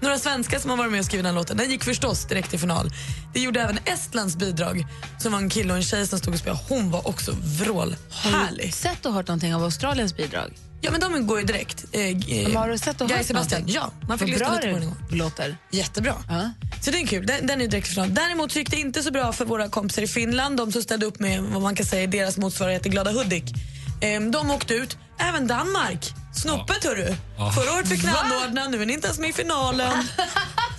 Några 0.00 0.18
svenskar 0.18 0.58
som 0.58 0.70
har 0.70 0.76
varit 0.76 0.90
med 0.90 1.00
och 1.00 1.06
skrivit 1.06 1.24
den 1.24 1.34
här 1.34 1.40
låten, 1.40 1.56
den 1.56 1.70
gick 1.70 1.84
förstås 1.84 2.24
direkt 2.24 2.50
till 2.50 2.60
final. 2.60 2.90
Det 3.34 3.40
gjorde 3.40 3.60
även 3.60 3.78
Estlands 3.84 4.36
bidrag, 4.36 4.86
som 5.18 5.32
var 5.32 5.38
en 5.38 5.50
kille 5.50 5.72
och 5.72 5.76
en 5.76 5.84
tjej 5.84 6.06
som 6.06 6.18
stod 6.18 6.34
och 6.34 6.40
spelade. 6.40 6.62
Hon 6.68 6.90
var 6.90 7.08
också 7.08 7.32
vrålhärlig. 7.60 7.96
Har 8.22 8.66
du 8.66 8.70
Sett 8.72 9.06
och 9.06 9.12
hört 9.12 9.28
någonting 9.28 9.54
av 9.54 9.64
Australiens 9.64 10.16
bidrag? 10.16 10.52
Ja, 10.84 10.90
men 10.90 11.00
de 11.00 11.26
går 11.26 11.40
ju 11.40 11.46
direkt. 11.46 11.84
Eh, 11.92 12.00
eh, 12.00 12.58
har 12.58 12.68
du 12.68 12.78
sett 12.78 13.00
och 13.00 13.10
hört 13.10 13.26
Sebastian. 13.26 13.64
Ja, 13.66 13.90
man 14.08 14.18
fick 14.18 14.28
lyssna 14.28 14.54
lite 14.54 14.68
på 14.68 14.74
den 14.74 14.82
igår. 14.82 14.96
låter. 15.10 15.56
Jättebra. 15.70 16.14
Ja. 16.28 16.50
Så 16.80 16.90
det 16.90 16.98
är 16.98 17.06
kul. 17.06 17.26
Den, 17.26 17.46
den 17.46 17.60
är 17.60 17.66
direkt 17.68 17.88
final. 17.88 18.14
Däremot 18.14 18.56
gick 18.56 18.70
det 18.70 18.76
inte 18.76 19.02
så 19.02 19.10
bra 19.10 19.32
för 19.32 19.44
våra 19.44 19.68
kompisar 19.68 20.02
i 20.02 20.06
Finland. 20.06 20.56
De 20.56 20.72
som 20.72 20.82
ställde 20.82 21.06
upp 21.06 21.20
med 21.20 21.42
vad 21.42 21.62
man 21.62 21.74
kan 21.74 21.86
säga 21.86 22.02
är 22.02 22.06
deras 22.06 22.36
motsvarighet 22.38 22.82
till 22.82 22.92
Glada 22.92 23.10
Hudik. 23.10 23.44
Ehm, 24.00 24.30
de 24.30 24.50
åkte 24.50 24.74
ut. 24.74 24.96
Även 25.18 25.46
Danmark. 25.46 26.14
Snoppet, 26.34 26.84
hörru. 26.84 27.14
Förra 27.54 27.72
året 27.78 27.88
fick 27.88 28.02
ni 28.04 28.10
anordna, 28.10 28.68
nu 28.68 28.82
är 28.82 28.86
ni 28.86 28.92
inte 28.92 29.06
ens 29.06 29.18
med 29.18 29.30
i 29.30 29.32
finalen. 29.32 29.92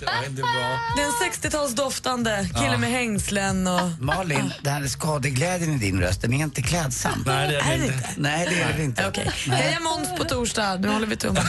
Det 0.04 0.42
bra. 0.42 0.78
Är 0.98 1.04
en 1.04 1.32
60-talsdoftande 1.32 2.60
kille 2.62 2.78
med 2.78 2.90
hängslen 2.90 3.66
och... 3.66 3.80
Malin, 4.00 4.52
den 4.62 4.72
här 4.72 4.86
skadeglädjen 4.86 5.74
i 5.74 5.78
din 5.78 6.00
röst, 6.00 6.22
den 6.22 6.32
är 6.32 6.44
inte 6.44 6.62
klädsam. 6.62 7.24
Nej, 7.26 7.48
det 7.48 7.56
är 7.56 7.72
Är 7.72 7.78
det 7.78 7.84
inte. 7.84 7.94
inte? 7.94 8.08
Nej, 8.16 8.46
det 8.50 8.62
är 8.62 8.76
det 8.76 8.84
inte. 8.84 9.08
Okej. 9.08 9.30
Nej. 9.46 9.62
Heja 9.62 9.80
Måns 9.80 10.18
på 10.18 10.24
torsdag. 10.24 10.76
Nu 10.76 10.88
håller 10.88 11.06
vi 11.06 11.16
tummarna. 11.16 11.48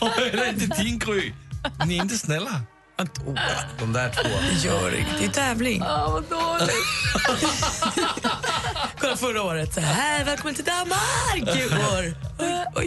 det 0.16 0.38
är 0.38 0.48
inte 0.48 0.82
din 0.82 0.98
Gry. 0.98 1.32
Ni 1.86 1.98
är 1.98 2.02
inte 2.02 2.18
snälla. 2.18 2.62
De 3.78 3.92
där 3.92 4.10
två. 4.10 4.28
Gör 4.68 4.94
inget. 4.94 5.18
Det 5.18 5.24
är 5.24 5.28
tävling. 5.28 5.82
Ja, 5.86 6.08
vad 6.12 6.24
dåligt. 6.40 6.70
Kolla 9.00 9.16
förra 9.16 9.42
året. 9.42 9.74
Så 9.74 9.80
här, 9.80 10.24
välkommen 10.24 10.54
till 10.54 10.64
Danmark 10.64 11.56
i 11.56 11.64
år. 11.74 12.14
Oj, 12.38 12.66
oj. 12.76 12.86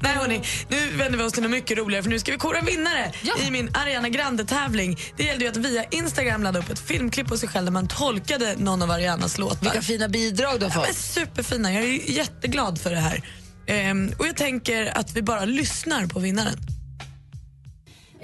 Nej, 0.00 0.14
hörni, 0.14 0.42
nu 0.68 0.90
vänder 0.96 1.18
vi 1.18 1.24
oss 1.24 1.32
till 1.32 1.42
något 1.42 1.50
mycket 1.50 1.78
roligare 1.78 2.02
för 2.02 2.10
nu 2.10 2.18
ska 2.18 2.32
vi 2.32 2.38
kora 2.38 2.58
en 2.58 2.64
vinnare 2.66 3.12
Ja. 3.22 3.34
i 3.46 3.50
min 3.50 3.70
Ariana 3.74 4.08
Grande-tävling. 4.08 4.98
Det 5.16 5.22
gällde 5.24 5.44
ju 5.44 5.50
att 5.50 5.56
via 5.56 5.84
Instagram 5.84 6.42
ladda 6.42 6.58
upp 6.58 6.70
ett 6.70 6.78
filmklipp 6.78 7.26
på 7.28 7.36
sig 7.36 7.48
själv 7.48 7.64
där 7.64 7.72
man 7.72 7.88
tolkade 7.88 8.54
någon 8.58 8.82
av 8.82 8.90
Arianas 8.90 9.38
låtar. 9.38 9.60
Vilka 9.60 9.82
fina 9.82 10.08
bidrag 10.08 10.60
du 10.60 10.64
har 10.66 10.70
Ja, 10.70 10.74
fått. 10.74 10.86
men 10.86 10.94
superfina. 10.94 11.72
Jag 11.72 11.84
är 11.84 12.10
jätteglad 12.10 12.80
för 12.80 12.90
det 12.90 13.00
här. 13.00 13.22
Ehm, 13.66 14.12
och 14.18 14.26
Jag 14.26 14.36
tänker 14.36 14.98
att 14.98 15.12
vi 15.12 15.22
bara 15.22 15.44
lyssnar 15.44 16.06
på 16.06 16.18
vinnaren. 16.18 16.56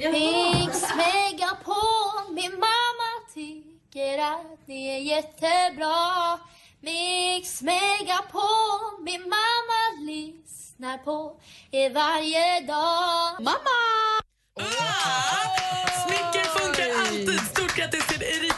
Mix 0.08 0.82
Megapol, 0.96 2.32
min 2.34 2.52
mamma 2.52 3.10
tycker 3.34 4.18
att 4.18 4.66
ni 4.66 4.88
är 4.88 4.98
jättebra. 4.98 6.38
Mix 6.80 7.62
Megapol, 7.62 9.04
min 9.04 9.22
mamma 9.22 9.82
lyssnar 10.06 10.98
på 10.98 11.36
er 11.70 11.90
varje 11.90 12.60
dag. 12.60 13.42
Mamma! 13.42 13.80
Smicker 16.04 16.44
funkar 16.58 17.00
alltid. 17.00 17.40
Stort 17.40 17.76
grattis 17.76 18.06
till 18.06 18.22
Erika 18.22 18.49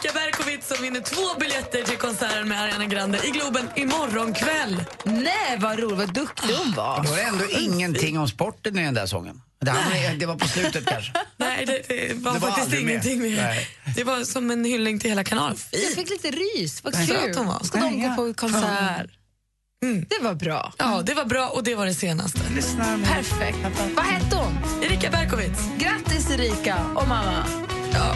Som 0.67 0.83
vinner 0.83 1.01
två 1.01 1.39
biljetter 1.39 1.83
till 1.83 1.97
konserten 1.97 2.47
med 2.47 2.61
Ariana 2.61 2.85
Grande 2.85 3.27
i 3.27 3.29
Globen 3.29 3.69
imorgon 3.75 4.33
kväll. 4.33 4.83
Nej, 5.03 5.57
vad 5.59 5.79
roligt. 5.79 5.97
Vad 5.97 6.13
duktig 6.13 6.53
hon 6.53 6.71
var. 6.73 7.03
Det 7.03 7.09
var 7.09 7.17
ändå 7.17 7.45
ingenting 7.49 8.19
om 8.19 8.27
sporten 8.27 8.79
i 8.79 8.83
den 8.85 8.93
där 8.93 9.05
sången. 9.05 9.41
Det, 9.61 9.71
hann- 9.71 10.17
det 10.19 10.25
var 10.25 10.35
på 10.35 10.47
slutet 10.47 10.85
kanske. 10.85 11.11
Nej, 11.37 11.65
det, 11.65 11.81
det 11.87 12.13
var 12.13 12.33
Det 12.33 12.39
var 12.39 12.49
faktiskt 12.49 12.69
med. 12.71 12.81
ingenting. 12.81 13.35
Nej. 13.35 13.67
Det 13.95 14.03
var 14.03 14.23
som 14.23 14.51
en 14.51 14.65
hyllning 14.65 14.99
till 14.99 15.09
hela 15.09 15.23
kanalen. 15.23 15.57
Jag 15.71 15.81
fick 15.93 16.09
lite 16.09 16.31
rys. 16.31 16.83
Vad 16.83 16.93
kul. 16.95 17.07
söt 17.07 17.35
hon 17.35 17.47
var. 17.47 17.63
Ska 17.63 17.77
de 17.79 17.85
Nej, 17.85 17.99
gå 17.99 18.05
ja. 18.07 18.15
på 18.15 18.33
konsert? 18.33 19.09
Mm. 19.83 20.05
Det 20.09 20.23
var 20.23 20.33
bra. 20.33 20.73
Ja, 20.77 21.01
det 21.05 21.13
var 21.13 21.25
bra 21.25 21.47
och 21.47 21.63
det 21.63 21.75
var 21.75 21.85
det 21.85 21.93
senaste. 21.93 22.39
Perfekt. 23.05 23.57
Vad 23.95 24.05
hette 24.05 24.35
hon? 24.35 24.57
Erika 24.83 25.09
Berkowitz. 25.09 25.59
Grattis 25.77 26.29
Erika 26.31 26.77
och 26.95 27.07
mamma. 27.07 27.45
Ja. 27.93 28.15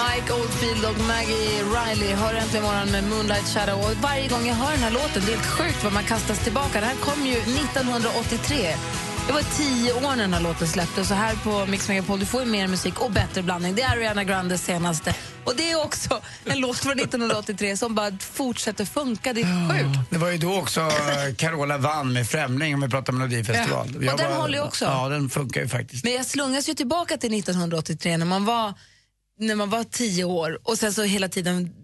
Mike 0.00 0.32
Oldfield 0.32 0.84
och 0.84 1.00
Maggie 1.00 1.62
Riley 1.62 2.14
hör 2.14 2.34
äntligen 2.34 2.64
morgon 2.64 2.90
med 2.90 3.04
Moonlight 3.04 3.48
Shadow. 3.48 3.80
Och 3.84 3.92
varje 4.02 4.28
gång 4.28 4.46
jag 4.46 4.54
hör 4.54 4.70
den 4.72 4.80
här 4.80 4.90
låten, 4.90 5.22
det 5.26 5.32
är 5.32 5.36
helt 5.36 5.46
sjukt 5.46 5.84
vad 5.84 5.92
man 5.92 6.04
kastas 6.04 6.38
tillbaka. 6.44 6.80
Den 6.80 6.84
här 6.88 6.96
kom 6.96 7.26
ju 7.26 7.36
1983. 7.36 8.74
Det 9.26 9.32
var 9.32 9.42
tio 9.56 9.92
år 9.92 10.00
när 10.00 10.16
den 10.16 10.34
här 10.34 10.40
låten 10.40 10.68
släpptes. 10.68 11.08
Så 11.08 11.14
här 11.14 11.34
på 11.36 11.66
Mix 11.66 11.88
Megapol, 11.88 12.20
du 12.20 12.26
får 12.26 12.40
ju 12.42 12.46
mer 12.48 12.66
musik 12.68 13.00
och 13.00 13.10
bättre 13.12 13.42
blandning. 13.42 13.74
Det 13.74 13.82
är 13.82 13.96
Ariana 13.96 14.24
Grandes 14.24 14.64
senaste. 14.64 15.14
Och 15.44 15.52
det 15.56 15.70
är 15.70 15.84
också 15.84 16.20
en 16.44 16.60
låt 16.60 16.78
från 16.78 16.92
1983 17.00 17.76
som 17.76 17.94
bara 17.94 18.10
fortsätter 18.20 18.84
funka. 18.84 19.32
Det 19.32 19.40
är 19.40 19.70
sjukt. 19.78 20.10
Det 20.10 20.18
var 20.18 20.30
ju 20.30 20.38
då 20.38 20.54
också 20.58 20.80
eh, 20.80 21.34
Carola 21.36 21.78
vann 21.78 22.12
med 22.12 22.28
Främling 22.28 22.74
om 22.74 22.80
vi 22.80 22.88
pratar 22.88 23.12
Melodifestival. 23.12 23.88
Ja, 23.92 23.98
och 23.98 24.04
Jag 24.04 24.18
den 24.18 24.30
var- 24.30 24.36
håller 24.36 24.58
ju 24.58 24.64
också. 24.64 24.84
Ja, 24.84 25.08
den 25.08 25.30
funkar 25.30 25.60
ju 25.60 25.68
faktiskt. 25.68 26.04
Men 26.04 26.12
jag 26.12 26.26
slungas 26.26 26.68
ju 26.68 26.74
tillbaka 26.74 27.16
till 27.16 27.38
1983 27.38 28.16
när 28.16 28.26
man 28.26 28.44
var, 28.44 28.74
när 29.40 29.54
man 29.54 29.70
var 29.70 29.84
tio 29.84 30.24
år 30.24 30.58
och 30.62 30.78
sen 30.78 30.92
så 30.92 31.02
hela 31.02 31.28
tiden 31.28 31.74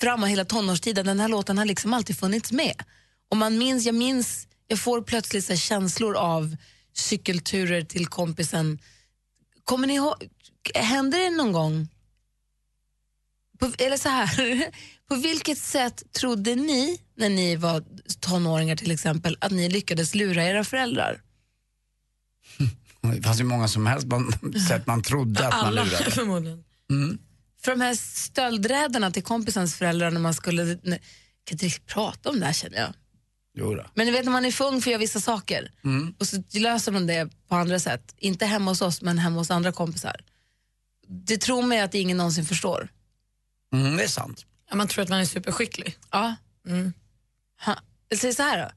framåt, 0.00 0.28
hela 0.28 0.44
tonårstiden. 0.44 1.06
Den 1.06 1.20
här 1.20 1.28
låten 1.28 1.58
har 1.58 1.64
liksom 1.64 1.94
alltid 1.94 2.18
funnits 2.18 2.52
med. 2.52 2.74
Och 3.30 3.36
man 3.36 3.58
minns, 3.58 3.86
jag 3.86 3.94
minns, 3.94 4.48
jag 4.66 4.78
får 4.78 5.02
plötsligt 5.02 5.44
så 5.44 5.52
här 5.52 5.58
känslor 5.58 6.16
av 6.16 6.56
cykelturer 6.94 7.82
till 7.82 8.06
kompisen. 8.06 8.78
Kommer 9.64 9.86
ni 9.86 9.94
ihåg, 9.94 10.28
hände 10.74 11.18
det 11.18 11.30
någon 11.30 11.52
gång? 11.52 11.88
På, 13.58 13.72
eller 13.78 13.96
så 13.96 14.08
här, 14.08 14.64
på 15.08 15.14
vilket 15.14 15.58
sätt 15.58 16.12
trodde 16.12 16.54
ni 16.54 17.00
när 17.16 17.28
ni 17.28 17.56
var 17.56 17.84
tonåringar 18.20 18.76
till 18.76 18.90
exempel 18.90 19.36
att 19.40 19.52
ni 19.52 19.68
lyckades 19.68 20.14
lura 20.14 20.44
era 20.44 20.64
föräldrar? 20.64 21.20
Det 23.00 23.22
fanns 23.22 23.40
ju 23.40 23.44
många 23.44 23.68
som 23.68 23.86
helst 23.86 24.06
man, 24.06 24.32
sätt 24.68 24.86
man 24.86 25.02
trodde 25.02 25.46
att 25.48 25.54
man 25.54 25.66
Alla 25.66 25.84
lurade. 25.84 26.10
förmodligen. 26.10 26.64
Mm. 26.90 27.18
För 27.62 27.70
de 27.70 27.80
här 27.80 27.94
stöldräderna 27.94 29.10
till 29.10 29.22
kompisens 29.22 29.74
föräldrar 29.74 30.10
när 30.10 30.20
man 30.20 30.34
skulle, 30.34 30.64
nej, 30.64 30.78
jag 30.82 31.44
kan 31.44 31.54
inte 31.54 31.64
riktigt 31.66 31.86
prata 31.86 32.30
om 32.30 32.40
det 32.40 32.46
här 32.46 32.52
känner 32.52 32.78
jag. 32.78 32.94
Jo 33.54 33.74
då. 33.74 33.86
Men 33.94 34.06
ni 34.06 34.12
vet 34.12 34.24
när 34.24 34.32
man 34.32 34.44
är 34.44 34.50
för 34.50 34.64
ung 34.64 34.80
för 34.82 34.90
att 34.90 34.92
göra 34.92 35.00
vissa 35.00 35.20
saker 35.20 35.72
Mm. 35.84 36.14
och 36.18 36.26
så 36.28 36.42
löser 36.52 36.92
man 36.92 37.06
det 37.06 37.30
på 37.48 37.54
andra 37.54 37.78
sätt. 37.78 38.14
Inte 38.18 38.46
hemma 38.46 38.70
hos 38.70 38.82
oss 38.82 39.02
men 39.02 39.18
hemma 39.18 39.36
hos 39.38 39.50
andra 39.50 39.72
kompisar. 39.72 40.16
Det 41.08 41.36
tror 41.38 41.62
mig 41.62 41.80
att 41.80 41.94
ingen 41.94 42.16
någonsin 42.16 42.44
förstår. 42.44 42.88
Mm, 43.72 43.96
det 43.96 44.04
är 44.04 44.08
sant. 44.08 44.46
Ja, 44.70 44.76
man 44.76 44.88
tror 44.88 45.02
att 45.02 45.08
man 45.08 45.20
är 45.20 45.24
superskicklig. 45.24 45.98
Ja. 46.10 46.36
Mm. 46.66 46.92
Ha, 47.64 47.76
så 48.32 48.42
här 48.42 48.58
då. 48.58 48.70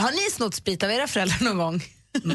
Har 0.00 0.10
ni 0.10 0.30
snott 0.30 0.54
sprit 0.54 0.82
av 0.82 0.90
era 0.90 1.06
föräldrar 1.06 1.44
någon 1.44 1.58
gång? 1.58 1.82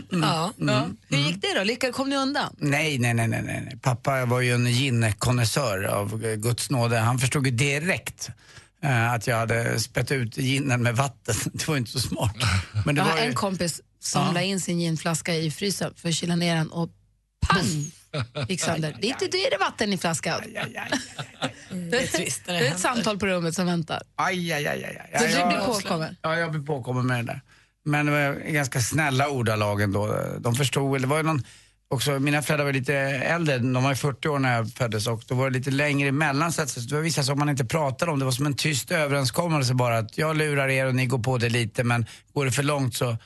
Ja. 0.09 0.53
ja. 0.57 0.87
Hur 1.09 1.17
gick 1.17 1.41
det 1.41 1.53
då? 1.57 1.63
Lyckades, 1.63 1.95
kom 1.95 2.09
ni 2.09 2.15
undan? 2.15 2.55
Nej, 2.57 2.99
nej, 2.99 3.13
nej, 3.13 3.27
nej, 3.27 3.43
nej. 3.43 3.79
Pappa 3.81 4.25
var 4.25 4.41
ju 4.41 4.53
en 4.53 4.65
gin-konnässör 4.65 5.83
av 5.83 6.17
Guds 6.35 6.69
nåde. 6.69 6.97
Han 6.97 7.19
förstod 7.19 7.45
ju 7.45 7.51
direkt 7.51 8.29
eh, 8.83 9.11
att 9.11 9.27
jag 9.27 9.37
hade 9.37 9.79
spett 9.79 10.11
ut 10.11 10.37
ginen 10.37 10.83
med 10.83 10.95
vatten. 10.95 11.35
Det 11.53 11.67
var 11.67 11.75
ju 11.75 11.79
inte 11.79 11.91
så 11.91 11.99
smart. 11.99 12.35
Men 12.85 12.95
det 12.95 12.99
jag 12.99 13.05
har 13.05 13.11
var 13.15 13.19
ju... 13.23 13.27
en 13.29 13.35
kompis 13.35 13.81
som 13.99 14.21
Ja. 14.25 14.31
la 14.31 14.41
in 14.41 14.59
sin 14.59 14.79
ginflaska 14.81 15.35
i 15.35 15.51
frysen 15.51 15.93
för 15.95 16.09
att 16.09 16.15
kyla 16.15 16.35
ner 16.35 16.55
den 16.55 16.71
och 16.71 16.89
pang! 17.47 17.91
Gick 18.49 18.61
sönder. 18.61 18.97
Det 19.01 19.07
är 19.07 19.11
inte 19.11 19.27
det 19.27 19.45
är 19.45 19.51
det 19.51 19.57
vatten 19.57 19.93
i 19.93 19.97
flaskan. 19.97 20.41
Det 21.69 22.03
är 22.03 22.07
trist 22.07 22.41
Det 22.45 22.51
det 22.53 22.67
är 22.67 22.71
ett 22.71 22.79
samtal 22.79 23.19
på 23.19 23.25
rummet 23.27 23.55
som 23.55 23.65
väntar. 23.65 24.01
Aj, 24.15 24.53
aj, 24.53 24.67
aj, 24.67 24.83
aj. 25.13 25.19
Så 25.19 25.25
du 25.25 25.31
jag- 25.31 25.47
blir 25.47 25.57
påkommen? 25.57 26.15
Ja, 26.21 26.35
jag 26.39 26.51
blev 26.51 26.65
påkommen 26.65 27.07
med 27.07 27.25
det 27.25 27.31
där. 27.33 27.41
Men 27.85 28.05
det 28.05 28.11
var 28.11 28.51
ganska 28.51 28.81
snälla 28.81 29.29
ordalag 29.29 29.81
ändå. 29.81 30.17
De 30.39 30.55
förstod, 30.55 31.01
det 31.01 31.07
var 31.07 31.17
ju 31.17 31.23
någon, 31.23 31.43
också, 31.87 32.19
mina 32.19 32.41
föräldrar 32.41 32.65
var 32.65 32.73
lite 32.73 32.95
äldre, 32.95 33.57
de 33.57 33.83
var 33.83 33.89
ju 33.89 33.95
40 33.95 34.27
år 34.27 34.39
när 34.39 34.55
jag 34.55 34.71
föddes 34.71 35.07
och 35.07 35.23
då 35.27 35.35
var 35.35 35.49
det 35.49 35.57
lite 35.57 35.71
längre 35.71 36.09
emellan 36.09 36.53
så 36.53 36.61
det 36.61 36.91
var 36.91 37.01
vissa 37.01 37.23
som 37.23 37.39
man 37.39 37.49
inte 37.49 37.65
pratade 37.65 38.11
om. 38.11 38.19
Det 38.19 38.25
var 38.25 38.31
som 38.31 38.45
en 38.45 38.53
tyst 38.53 38.91
överenskommelse 38.91 39.73
bara 39.73 39.97
att 39.97 40.17
jag 40.17 40.37
lurar 40.37 40.67
er 40.67 40.85
och 40.85 40.95
ni 40.95 41.05
går 41.05 41.19
på 41.19 41.37
det 41.37 41.49
lite 41.49 41.83
men 41.83 42.05
går 42.33 42.45
det 42.45 42.51
för 42.51 42.63
långt 42.63 42.95
så 42.95 43.17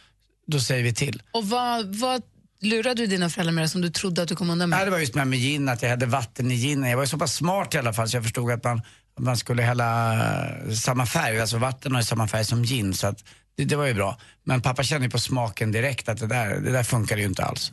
då 0.47 0.59
säger 0.59 0.83
vi 0.83 0.93
till. 0.93 1.21
Och 1.31 1.49
vad, 1.49 1.95
vad 1.95 2.21
lurade 2.61 3.01
du 3.01 3.07
dina 3.07 3.29
föräldrar 3.29 3.53
med 3.53 3.63
det 3.63 3.69
som 3.69 3.81
du 3.81 3.89
trodde 3.89 4.21
att 4.21 4.27
du 4.27 4.35
kom 4.35 4.49
undan 4.49 4.69
med? 4.69 4.77
Nej, 4.77 4.85
det 4.85 4.91
var 4.91 4.99
just 4.99 5.15
med, 5.15 5.27
med 5.27 5.39
gin, 5.39 5.69
att 5.69 5.81
jag 5.81 5.89
hade 5.89 6.05
vatten 6.05 6.51
i 6.51 6.55
ginen. 6.55 6.89
Jag 6.89 6.97
var 6.97 7.03
ju 7.03 7.07
så 7.07 7.17
pass 7.17 7.35
smart 7.35 7.75
i 7.75 7.77
alla 7.77 7.93
fall 7.93 8.09
så 8.09 8.17
jag 8.17 8.23
förstod 8.23 8.51
att 8.51 8.63
man, 8.63 8.81
man 9.19 9.37
skulle 9.37 9.61
hälla 9.61 10.13
eh, 10.13 10.73
samma 10.73 11.05
färg, 11.05 11.39
alltså 11.39 11.57
vatten 11.57 11.95
har 11.95 12.01
samma 12.01 12.27
färg 12.27 12.45
som 12.45 12.63
gin 12.63 12.93
så 12.93 13.07
att 13.07 13.23
det, 13.59 13.65
det 13.65 13.75
var 13.75 13.85
ju 13.85 13.93
bra. 13.93 14.17
Men 14.43 14.61
pappa 14.61 14.83
kände 14.83 15.05
ju 15.07 15.11
på 15.11 15.19
smaken 15.19 15.71
direkt 15.71 16.09
att 16.09 16.17
det 16.19 16.27
där, 16.27 16.55
det 16.59 16.71
där 16.71 16.83
funkar 16.83 17.17
ju 17.17 17.23
inte 17.25 17.43
alls. 17.43 17.71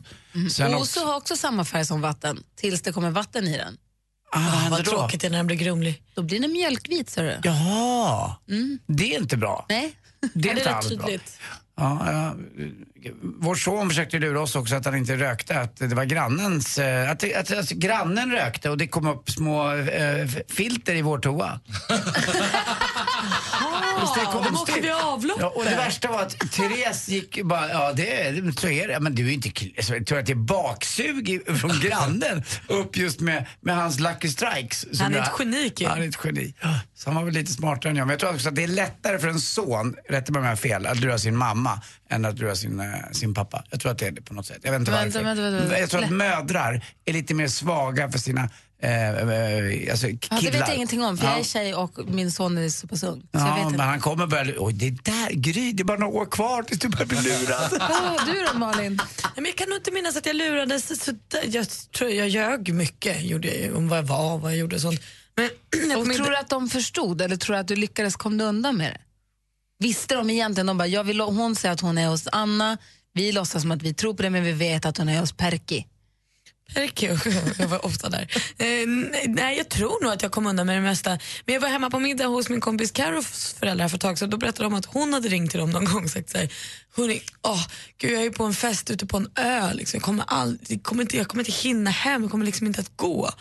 Sen 0.51 0.73
Och 0.73 0.79
också, 0.81 0.99
så 0.99 1.05
har 1.05 1.15
också 1.17 1.35
samma 1.35 1.65
färg 1.65 1.85
som 1.85 2.01
vatten, 2.01 2.43
tills 2.55 2.81
det 2.81 2.91
kommer 2.91 3.09
vatten 3.09 3.47
i 3.47 3.57
den. 3.57 3.77
ah, 4.31 4.39
vad 4.39 4.41
händer 4.43 4.69
Vad 4.77 4.85
då? 4.85 4.91
tråkigt 4.91 5.21
det 5.21 5.27
är 5.27 5.31
när 5.31 5.37
den 5.37 5.47
blir 5.47 5.57
grumlig. 5.57 6.03
Då 6.15 6.21
blir 6.23 6.39
den 6.39 6.51
mjölkvit, 6.51 7.09
ser 7.09 7.23
du. 7.23 7.37
Jaha, 7.43 8.35
Mm. 8.49 8.79
det 8.87 9.15
är 9.15 9.19
inte 9.19 9.37
bra. 9.37 9.65
Nej. 9.69 9.93
Det 10.33 10.49
är 10.49 10.57
inte 10.57 10.75
alls 10.75 10.97
bra. 10.97 11.09
Ja, 11.79 12.11
ja. 12.11 12.35
Vår 13.39 13.55
son 13.55 13.89
försökte 13.89 14.19
lura 14.19 14.41
oss 14.41 14.55
också 14.55 14.75
att 14.75 14.85
han 14.85 14.95
inte 14.95 15.15
rökte, 15.17 15.59
att 15.59 15.75
det 15.77 15.87
var 15.95 16.03
grannens, 16.05 16.77
eh, 16.77 17.11
att, 17.11 17.23
att, 17.35 17.51
att 17.51 17.69
grannen 17.69 18.31
rökte 18.31 18.69
och 18.69 18.77
det 18.77 18.87
kom 18.87 19.07
upp 19.07 19.29
små 19.29 19.73
eh, 19.75 20.27
filter 20.49 20.95
i 20.95 21.01
vår 21.01 21.19
toa. 21.19 21.59
Det 24.15 24.49
de 24.49 24.55
åker 24.55 24.81
vid 24.81 24.91
avloppet. 24.91 25.41
Ja, 25.41 25.53
och 25.55 25.63
det 25.63 25.75
värsta 25.75 26.07
var 26.07 26.21
att 26.21 26.51
Therese 26.51 27.07
gick 27.07 27.43
bara, 27.43 27.69
ja 27.69 27.93
det 27.93 28.59
så 28.59 28.67
är 28.67 28.87
det. 28.87 28.99
Men 28.99 29.15
du 29.15 29.27
är 29.27 29.33
inte, 29.33 29.83
så 29.83 29.93
jag 29.93 30.07
tror 30.07 30.19
att 30.19 30.25
det 30.25 30.31
är 30.31 30.35
baksug 30.35 31.41
från 31.59 31.79
grannen 31.81 32.43
upp 32.67 32.97
just 32.97 33.19
med, 33.19 33.45
med 33.61 33.75
hans 33.75 33.99
Lucky 33.99 34.29
Strikes. 34.29 34.99
Han 34.99 35.13
är 35.15 35.19
ett 35.21 35.31
geni, 35.39 35.69
Kim. 35.69 35.89
Han 35.89 36.03
är 36.03 36.07
ett 36.07 36.19
geni. 36.23 36.53
Så 36.95 37.09
han 37.09 37.15
var 37.15 37.23
väl 37.23 37.33
lite 37.33 37.51
smartare 37.51 37.89
än 37.89 37.95
jag. 37.95 38.07
Men 38.07 38.13
jag 38.13 38.19
tror 38.19 38.33
också 38.33 38.49
att 38.49 38.55
det 38.55 38.63
är 38.63 38.67
lättare 38.67 39.19
för 39.19 39.27
en 39.27 39.39
son, 39.39 39.95
rätta 40.09 40.31
mig 40.31 40.39
om 40.39 40.45
jag 40.45 40.51
har 40.51 40.55
fel, 40.55 40.85
att 40.85 40.99
lura 40.99 41.17
sin 41.17 41.37
mamma 41.37 41.81
än 42.09 42.25
att 42.25 42.39
lura 42.39 42.55
sin, 42.55 42.79
eh, 42.79 42.85
sin 43.11 43.33
pappa. 43.33 43.63
Jag 43.69 43.79
tror 43.79 43.91
att 43.91 43.97
det 43.97 44.07
är 44.07 44.11
det 44.11 44.21
på 44.21 44.33
något 44.33 44.45
sätt. 44.45 44.59
Jag 44.61 44.71
vet 44.71 44.79
inte 44.79 44.91
Vänta, 44.91 45.05
varför. 45.05 45.23
vänta, 45.25 45.41
vänta, 45.41 45.59
vänta. 45.59 45.79
Jag 45.79 45.89
tror 45.89 46.03
att 46.03 46.09
mödrar 46.09 46.85
är 47.05 47.13
lite 47.13 47.33
mer 47.33 47.47
svaga 47.47 48.11
för 48.11 48.19
sina 48.19 48.49
eh, 48.81 49.09
eh, 49.09 49.91
alltså 49.91 50.07
killar. 50.07 50.19
Ja, 50.29 50.37
det 50.41 50.49
vet 50.51 50.67
jag 50.67 50.75
ingenting 50.75 51.03
om, 51.03 51.17
för 51.17 51.25
jag 51.25 51.33
Ja. 51.35 51.39
är 51.39 51.43
tjej 51.43 51.73
och 51.75 51.99
min 52.07 52.31
son 52.31 52.57
är 52.57 52.69
så 52.69 52.87
pass 52.87 53.03
ung. 53.03 53.21
Så 53.21 53.27
jag 53.31 53.41
Ja, 53.41 53.53
vet 53.53 53.63
men 53.63 53.71
inte. 53.73 53.83
han 53.83 53.99
kommer 53.99 54.27
börja... 54.27 54.53
Oj, 54.57 54.73
det 54.73 54.89
där, 54.89 55.29
Gry, 55.31 55.71
det 55.71 55.83
är 55.83 55.85
bara 55.85 55.97
några 55.97 56.13
år 56.21 56.25
kvar 56.25 56.63
tills 56.63 56.79
du 56.79 56.89
börjar 56.89 57.05
bli 57.05 57.17
lurad. 57.21 57.77
Ah, 57.81 58.25
du 58.25 58.45
då 58.53 58.57
Malin? 58.59 58.99
Nej, 59.23 59.31
men 59.35 59.45
jag 59.45 59.55
kan 59.55 59.69
nog 59.69 59.77
inte 59.77 59.91
minnas 59.91 60.17
att 60.17 60.25
jag 60.25 60.35
lurades. 60.35 61.03
Så 61.05 61.11
där. 61.11 61.41
jag 61.45 61.67
tror 61.97 62.09
jag 62.09 62.29
ljög 62.29 62.73
mycket 62.73 63.23
gjorde 63.25 63.55
jag, 63.55 63.75
om 63.75 63.87
vad 63.89 63.97
jag 63.99 64.03
var 64.03 64.33
och 64.33 64.41
vad 64.41 64.51
jag 64.51 64.57
gjorde 64.59 64.79
sånt. 64.79 65.01
Men 65.35 65.49
jag 65.89 65.99
Och 65.99 66.05
tror 66.05 66.11
inte, 66.17 66.29
du 66.31 66.37
att 66.37 66.49
de 66.49 66.69
förstod 66.69 67.21
eller 67.21 67.37
tror 67.37 67.53
du 67.55 67.59
att 67.59 67.67
du 67.67 67.75
lyckades 67.75 68.15
komma 68.15 68.43
undan 68.43 68.77
med 68.77 68.91
det? 68.91 69.01
Visste 69.85 70.15
de 70.15 70.29
egentligen? 70.29 70.67
De 70.67 70.77
bara, 70.77 70.87
jag 70.87 71.03
vill, 71.03 71.19
hon 71.21 71.55
säger 71.55 71.73
att 71.73 71.81
hon 71.81 71.97
är 71.97 72.07
hos 72.07 72.27
Anna, 72.31 72.77
vi 73.13 73.31
låtsas 73.31 73.61
som 73.61 73.71
att 73.71 73.81
vi 73.81 73.93
tror 73.93 74.13
på 74.13 74.23
det 74.23 74.29
men 74.29 74.43
vi 74.43 74.51
vet 74.51 74.85
att 74.85 74.97
hon 74.97 75.09
är 75.09 75.19
hos 75.19 75.33
Perki. 75.33 75.85
Är 76.75 76.81
det 76.81 76.87
kul? 76.87 77.19
jag 77.59 77.67
var 77.67 77.85
ofta 77.85 78.09
där. 78.09 78.27
Eh, 78.57 78.87
nej, 79.27 79.57
jag 79.57 79.69
tror 79.69 80.03
nog 80.03 80.11
att 80.11 80.21
jag 80.21 80.31
kom 80.31 80.47
undan 80.47 80.67
med 80.67 80.77
det 80.77 80.81
mesta. 80.81 81.19
Men 81.45 81.53
jag 81.53 81.61
var 81.61 81.69
hemma 81.69 81.89
på 81.89 81.99
middag 81.99 82.25
hos 82.25 82.49
min 82.49 82.61
kompis 82.61 82.91
Carros 82.91 83.55
föräldrar 83.59 83.87
för 83.87 83.95
ett 83.95 84.01
tag 84.01 84.19
sedan. 84.19 84.29
Då 84.29 84.37
berättade 84.37 84.63
de 84.63 84.73
att 84.73 84.85
hon 84.85 85.13
hade 85.13 85.27
ringt 85.27 85.51
till 85.51 85.59
dem 85.59 85.69
någon 85.69 85.85
gång 85.85 86.03
och 86.03 86.09
sagt 86.09 86.29
så 86.29 86.37
här, 86.37 86.49
åh, 87.41 87.67
gud, 87.97 88.11
jag 88.11 88.25
är 88.25 88.29
på 88.29 88.43
en 88.43 88.53
fest 88.53 88.91
ute 88.91 89.05
på 89.05 89.17
en 89.17 89.29
ö. 89.35 89.73
Liksom. 89.73 89.97
Jag, 89.97 90.03
kommer 90.03 90.25
aldrig, 90.27 90.83
kommer 90.83 91.01
inte, 91.01 91.17
jag 91.17 91.27
kommer 91.27 91.41
inte 91.41 91.67
hinna 91.67 91.89
hem, 91.89 92.21
jag 92.21 92.31
kommer 92.31 92.45
liksom 92.45 92.67
inte 92.67 92.81
att 92.81 92.97
gå. 92.97 93.31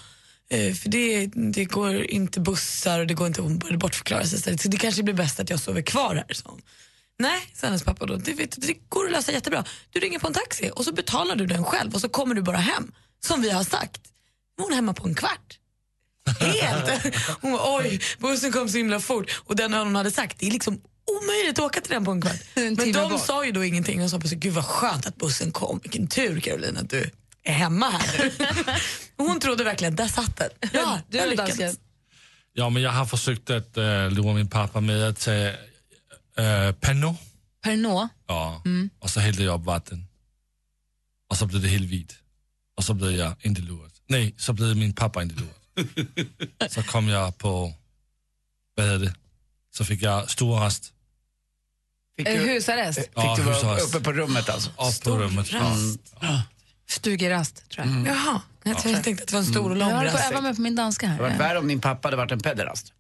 Eh, 0.51 0.75
för 0.75 0.89
det, 0.89 1.27
det 1.27 1.65
går 1.65 2.03
inte 2.03 2.41
bussar 2.41 3.01
och 3.01 3.07
det 3.07 3.15
går 3.15 3.27
inte, 3.27 3.43
hon 3.43 3.59
började 3.59 3.79
bortförklara 3.79 4.25
sig. 4.25 4.39
istället. 4.39 4.61
Så 4.61 4.69
det 4.69 4.77
kanske 4.77 5.03
blir 5.03 5.15
bäst 5.15 5.41
att 5.41 5.51
jag 5.51 5.61
sover 5.61 5.83
kvar 5.83 6.15
här. 6.15 6.35
sa 6.35 6.51
hon. 6.51 6.63
Nej, 7.19 7.41
sa 7.55 7.67
hennes 7.67 7.83
pappa 7.83 8.07
då. 8.07 8.17
Det, 8.17 8.33
det 8.57 8.75
går 8.89 9.07
att 9.07 9.13
lösa 9.13 9.33
jättebra. 9.33 9.65
Du 9.91 10.01
ringer 10.01 10.19
på 10.19 10.27
en 10.27 10.33
taxi 10.33 10.71
och 10.75 10.85
så 10.85 10.93
betalar 10.93 11.37
du 11.37 11.47
den 11.47 11.65
själv 11.65 11.95
och 11.95 12.01
så 12.01 12.09
kommer 12.09 12.35
du 12.35 12.43
bara 12.43 12.57
hem. 12.57 12.93
Som 13.25 13.43
vi 13.43 13.51
har 13.51 13.65
sagt. 13.65 14.01
Nu 14.59 14.63
är 14.63 14.67
hon 14.69 14.73
hemma 14.75 14.95
på 14.95 15.07
en 15.09 15.15
kvart. 15.15 15.59
Helt! 16.41 17.15
Hon 17.41 17.53
bara, 17.53 17.77
oj, 17.79 18.01
bussen 18.19 18.53
kom 18.53 18.69
så 18.69 18.77
himla 18.79 19.01
fort. 19.01 19.31
Och 19.45 19.57
den 19.57 19.73
hon 19.73 19.95
hade 19.97 20.11
sagt, 20.11 20.39
det 20.39 20.47
är 20.47 20.51
liksom 20.51 20.81
omöjligt 21.23 21.59
att 21.59 21.65
åka 21.65 21.81
till 21.81 21.91
den 21.93 22.05
på 22.05 22.11
en 22.11 22.21
kvart. 22.23 22.37
En 22.55 22.75
Men 22.75 22.93
de 22.93 23.11
bort. 23.11 23.27
sa 23.27 23.45
ju 23.45 23.53
då 23.53 23.65
ingenting 23.65 24.03
och 24.03 24.11
sa 24.11 24.19
på 24.21 24.29
sig, 24.29 24.39
gud 24.39 24.53
vad 24.55 24.65
skönt 24.65 25.07
att 25.07 25.17
bussen 25.17 25.53
kom. 25.53 25.81
Vilken 25.83 26.07
tur 26.07 26.41
Caroline 26.41 26.77
att 26.77 26.91
du 26.91 27.11
är 27.43 27.53
hemma 27.53 27.91
här 27.91 28.19
nu. 28.19 28.33
och 29.17 29.25
hon 29.25 29.41
trodde 29.41 29.65
verkligen, 29.65 29.97
där 29.97 30.09
satt 30.09 30.37
den. 30.37 30.51
Ja, 30.73 31.01
Du 31.09 31.19
jag 31.19 31.29
lyckades. 31.31 31.79
Ja, 32.53 32.71
men 32.71 32.83
jag 32.83 32.91
har 32.91 33.07
försökt 33.07 33.51
att 33.51 33.77
äh, 33.77 34.11
lura 34.11 34.35
min 34.35 34.49
pappa 34.51 34.81
med 34.81 35.09
att 35.09 35.21
ta 35.21 35.33
äh, 35.33 35.55
Pernod 36.81 37.17
Pernod? 37.63 38.09
ja, 38.27 38.63
och 38.99 39.11
så 39.11 39.21
hällde 39.21 39.43
jag 39.43 39.61
upp 39.61 39.67
vatten. 39.67 40.07
Och 41.31 41.37
så 41.37 41.47
blev 41.47 41.63
det 41.63 41.69
helt 41.69 41.91
vitt. 41.91 42.15
Och 42.77 42.85
så 42.85 42.95
blev 42.95 43.13
jag 43.13 43.35
inte 43.41 43.61
lurad. 43.61 43.91
Nej, 44.09 44.35
så 44.39 44.53
blev 44.53 44.77
min 44.77 44.93
pappa 44.95 45.23
inte 45.23 45.35
lurad. 45.35 46.71
så 46.73 46.83
kom 46.83 47.09
jag 47.09 47.39
på, 47.39 47.73
vad 48.77 48.87
heter 48.87 48.99
det, 49.05 49.15
så 49.77 49.85
fick 49.85 50.03
jag 50.03 50.31
stor 50.31 50.57
rast. 50.57 50.93
Fick 52.17 52.29
Eh, 52.29 52.35
du, 52.43 52.49
husarrest? 52.49 52.99
fick 52.99 53.11
Ja, 53.15 53.35
du 53.37 53.43
vara 53.43 53.55
husarrest. 53.55 53.95
uppe 53.95 54.05
på 54.05 54.13
rummet 54.13 54.49
alltså? 54.49 54.71
Upp 54.71 55.05
på 55.05 55.19
rummet. 55.19 55.53
Ja. 56.21 56.43
Stugerast, 56.89 57.69
tror 57.71 57.87
jag. 57.87 58.07
Jaha, 58.07 58.41
jag 58.65 58.79
tänkte 58.79 59.11
att 59.11 59.17
det 59.29 59.33
var 59.33 59.39
en 59.41 59.47
stor 59.47 59.71
och 59.71 59.77
lång 59.77 59.89
Jag 59.89 59.97
håller 59.97 60.11
på 60.11 60.17
att 60.17 60.23
rast. 60.23 60.33
öva 60.33 60.41
mig 60.41 60.55
på 60.57 60.61
min 60.63 60.75
danska 60.75 61.07
Det 61.07 61.13
hade 61.13 61.23
varit 61.23 61.33
här. 61.33 61.39
värre 61.39 61.59
om 61.59 61.69
din 61.69 61.81
pappa 61.81 62.07
hade 62.09 62.17
varit 62.17 62.33
en 62.33 62.41
pederast. 62.41 62.93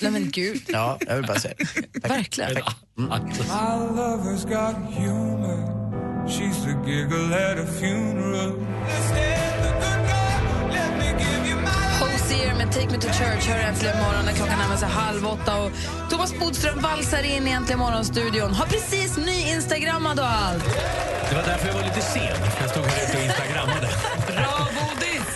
Nej 0.00 0.10
men 0.10 0.30
gud, 0.30 0.62
Ja, 0.68 0.98
jag 1.06 1.16
vill 1.16 1.26
bara 1.26 1.40
säga 1.40 1.54
det. 1.92 2.08
verkligen. 2.08 2.54
Ja. 2.56 2.72
My 2.94 3.04
lover's 3.04 4.42
got 4.48 4.94
humor. 4.94 5.76
She's 6.26 6.64
the 6.64 6.90
giggle 6.90 7.52
at 7.52 7.58
a 7.58 7.66
funeral. 7.80 8.66
Hosier 12.00 12.54
med 12.54 12.72
Take 12.72 12.86
Me 12.86 12.98
To 13.00 13.08
Church 13.08 13.48
hör 13.48 13.58
äntligen 13.58 13.98
morgon 13.98 14.24
när 14.24 14.32
klockan 14.32 14.58
närmar 14.58 14.76
sig 14.76 14.88
halv 14.88 15.26
åtta 15.26 15.56
och 15.62 15.70
Thomas 16.10 16.38
Bodström 16.38 16.80
valsar 16.80 17.22
in 17.22 17.48
i 17.48 17.50
Äntligen 17.50 17.78
morgonstudion. 17.78 18.54
Har 18.54 18.66
precis 18.66 19.16
ny 19.16 19.54
instagrammad 19.54 20.18
och 20.20 20.26
allt. 20.26 20.64
Det 21.28 21.34
var 21.36 21.42
därför 21.42 21.66
jag 21.68 21.74
var 21.74 21.82
lite 21.82 22.00
sen, 22.00 22.36
jag 22.60 22.70
stod 22.70 22.84
här 22.84 23.08
ute 23.08 23.16
och 23.16 23.24
instagrammade. 23.24 23.88
Bra 24.26 24.68
Bodis! 24.74 25.26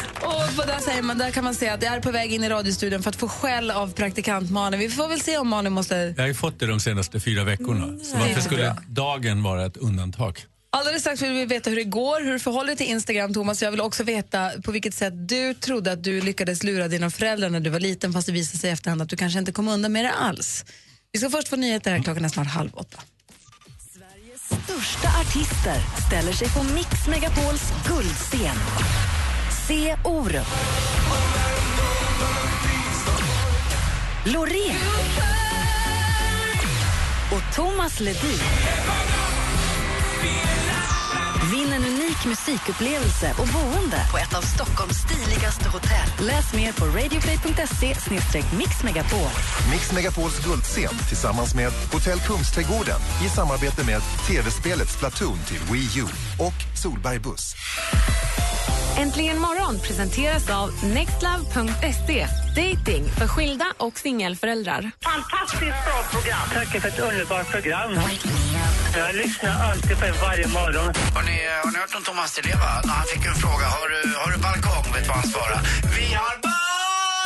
Och 0.57 0.67
det 0.67 0.81
säger 0.85 1.03
man, 1.03 1.19
där 1.19 1.31
kan 1.31 1.45
man 1.45 1.55
säga 1.55 1.75
att 1.75 1.83
jag 1.83 1.95
är 1.95 2.01
på 2.01 2.11
väg 2.11 2.33
in 2.33 2.45
i 2.45 2.49
radiostudion 2.49 3.03
för 3.03 3.11
att 3.11 3.17
få 3.17 3.29
skäll 3.29 3.71
av 3.71 3.93
praktikant 3.93 4.51
Malin. 4.51 4.81
Vi 4.81 4.89
får 4.89 5.09
väl 5.09 5.21
se 5.21 5.39
om 5.39 5.49
Malin 5.49 5.73
måste... 5.73 5.95
Jag 6.17 6.23
har 6.23 6.29
ju 6.29 6.35
fått 6.35 6.61
det 6.61 6.67
de 6.67 6.81
senaste 6.81 7.21
fyra 7.21 7.45
veckorna. 7.45 7.99
Så 8.03 8.17
nej. 8.17 8.29
varför 8.29 8.41
skulle 8.41 8.77
dagen 8.87 9.43
vara 9.43 9.67
ett 9.67 9.77
undantag? 9.77 10.45
Alldeles 10.73 11.01
strax 11.01 11.23
vill 11.23 11.33
vi 11.33 11.45
veta 11.45 11.71
hur 11.71 11.77
det 11.77 11.85
går, 11.85 12.21
hur 12.21 12.33
du 12.33 12.39
förhåller 12.39 12.67
dig 12.67 12.77
till 12.77 12.87
Instagram, 12.87 13.35
Thomas. 13.35 13.63
Jag 13.63 13.71
vill 13.71 13.81
också 13.81 14.05
veta 14.05 14.51
på 14.65 14.73
vilket 14.73 14.95
sätt 14.95 15.29
du 15.29 15.55
trodde 15.55 15.93
att 15.93 16.05
du 16.05 16.21
lyckades 16.21 16.63
lura 16.63 16.89
dina 16.89 17.11
föräldrar 17.11 17.51
när 17.51 17.61
du 17.61 17.71
var 17.71 17.81
liten 17.81 18.13
fast 18.13 18.27
det 18.27 18.33
visade 18.33 18.59
sig 18.59 18.71
i 18.71 18.73
efterhand 18.73 19.03
att 19.03 19.09
du 19.09 19.17
kanske 19.17 19.39
inte 19.39 19.53
kom 19.53 19.69
undan 19.69 19.93
med 19.93 20.05
det 20.05 20.13
alls. 20.13 20.65
Vi 21.13 21.19
ska 21.19 21.31
först 21.31 21.49
få 21.49 21.57
nyheter 21.57 21.91
här, 21.91 22.03
klockan 22.03 22.25
är 22.25 22.29
snart 22.29 22.47
halv 22.47 22.71
åtta. 22.75 22.99
Sveriges 23.95 24.41
Största 24.41 25.09
artister 25.21 26.07
ställer 26.07 26.33
sig 26.33 26.49
på 26.49 26.63
Mix 26.63 27.09
Megapols 27.09 27.73
guldscen. 27.89 28.57
Se 29.67 29.97
Orup. 30.05 30.47
Loreen. 34.27 34.77
Och 37.33 37.55
Thomas 37.57 38.01
Ledin. 38.01 38.41
Vinn 41.49 41.73
en 41.73 41.85
unik 41.85 42.27
musikupplevelse 42.27 43.35
och 43.39 43.49
boende 43.49 44.01
på 44.11 44.19
ett 44.19 44.35
av 44.35 44.43
Stockholms 44.43 44.97
stiligaste 44.97 45.69
hotell. 45.69 46.27
Läs 46.27 46.55
mer 46.55 46.73
på 46.73 46.85
radioplay.se 46.85 47.95
mixmegapol. 48.59 49.31
Mix 49.71 49.93
Megapols 49.93 50.45
guldscen 50.45 50.95
tillsammans 51.09 51.55
med 51.55 51.73
Hotell 51.93 52.19
Kungsträdgården 52.21 53.01
i 53.27 53.29
samarbete 53.29 53.85
med 53.85 54.01
tv-spelet 54.29 54.89
Splatoon 54.89 55.39
till 55.47 55.61
Wii 55.73 55.99
U 56.01 56.07
och 56.39 56.79
Solberg 56.83 57.19
Buss. 57.19 57.55
Äntligen 58.99 59.39
morgon 59.39 59.79
presenteras 59.79 60.51
av 60.51 60.85
nextlove.se. 60.85 62.27
Dating 62.57 63.05
för 63.19 63.29
skilda 63.29 63.65
och 63.77 63.99
singelföräldrar. 63.99 64.91
Fantastiskt 65.03 65.61
bra 65.61 66.03
program. 66.11 66.49
Tack 66.55 66.81
för 66.81 66.89
ett 66.89 66.99
underbart 66.99 67.51
program. 67.51 67.91
Jag 68.97 69.15
lyssnar 69.15 69.71
alltid 69.71 69.99
på 69.99 70.05
er 70.05 70.15
varje 70.23 70.49
morgon. 70.49 70.95
Har 71.15 71.23
ni, 71.23 71.37
har 71.65 71.71
ni 71.73 71.79
hört 71.79 71.95
om 71.97 72.03
Thomas 72.03 72.35
Di 72.37 72.43
Leva? 72.49 72.71
När 72.85 72.95
han 73.01 73.07
fick 73.07 73.27
en 73.27 73.35
fråga, 73.35 73.67
har 73.77 73.89
du, 73.95 74.01
har 74.23 74.31
du 74.33 74.39
balkong? 74.39 74.93
Vet 74.95 75.03
du 75.03 75.09
vad 75.09 75.17
han 75.17 75.29
svarade? 75.35 75.61
Vi 75.97 76.07
har 76.21 76.35
bara 76.47 76.61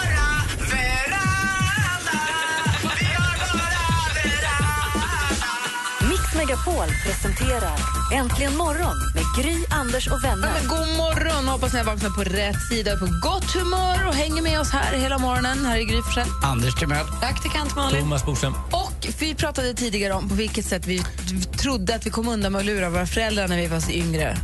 veranda. 0.03 0.51
Vi 3.01 3.07
har 3.21 3.35
bara 3.43 3.65
veranda. 4.17 5.49
Mix 6.11 6.23
Megapol 6.39 6.89
presenterar 7.05 7.79
Äntligen 8.13 8.57
morgon 8.57 8.97
med 9.15 9.25
Gry, 9.45 9.65
Anders 9.71 10.09
och 10.09 10.25
vänner. 10.25 10.49
Ja, 10.49 10.55
men 10.59 10.69
god 10.69 10.89
morgon! 10.97 11.49
Hoppas 11.49 11.73
ni 11.73 11.79
har 11.79 11.87
vaknat 11.87 12.15
på 12.15 12.23
rätt 12.25 12.63
sida, 12.69 12.97
på 12.97 13.07
gott 13.23 13.51
humör 13.53 14.07
och 14.09 14.15
hänger 14.15 14.43
med 14.43 14.61
oss 14.61 14.71
här 14.71 14.93
hela 14.97 15.19
morgonen. 15.19 15.67
Här 15.67 15.77
är 15.79 15.83
Gry 15.83 16.03
Forssell. 16.03 16.29
Anders 16.43 16.75
Timell. 16.75 17.07
Praktikant 17.21 17.77
Malin. 17.77 18.01
Thomas 18.01 18.25
Bodström. 18.25 18.55
Vi 19.19 19.35
pratade 19.35 19.75
tidigare 19.75 20.13
om 20.15 20.29
på 20.29 20.35
vilket 20.35 20.65
sätt 20.67 20.87
vi 20.87 21.03
trodde 21.57 21.95
att 21.95 22.07
vi 22.07 22.11
kom 22.11 22.29
undan 22.29 22.53
med 22.53 22.59
att 22.59 22.65
lura 22.67 22.91
våra 22.91 23.07
föräldrar 23.07 23.49
när 23.49 23.57
vi 23.57 23.67
var 23.67 23.81
så 23.81 23.91
yngre. 23.91 24.37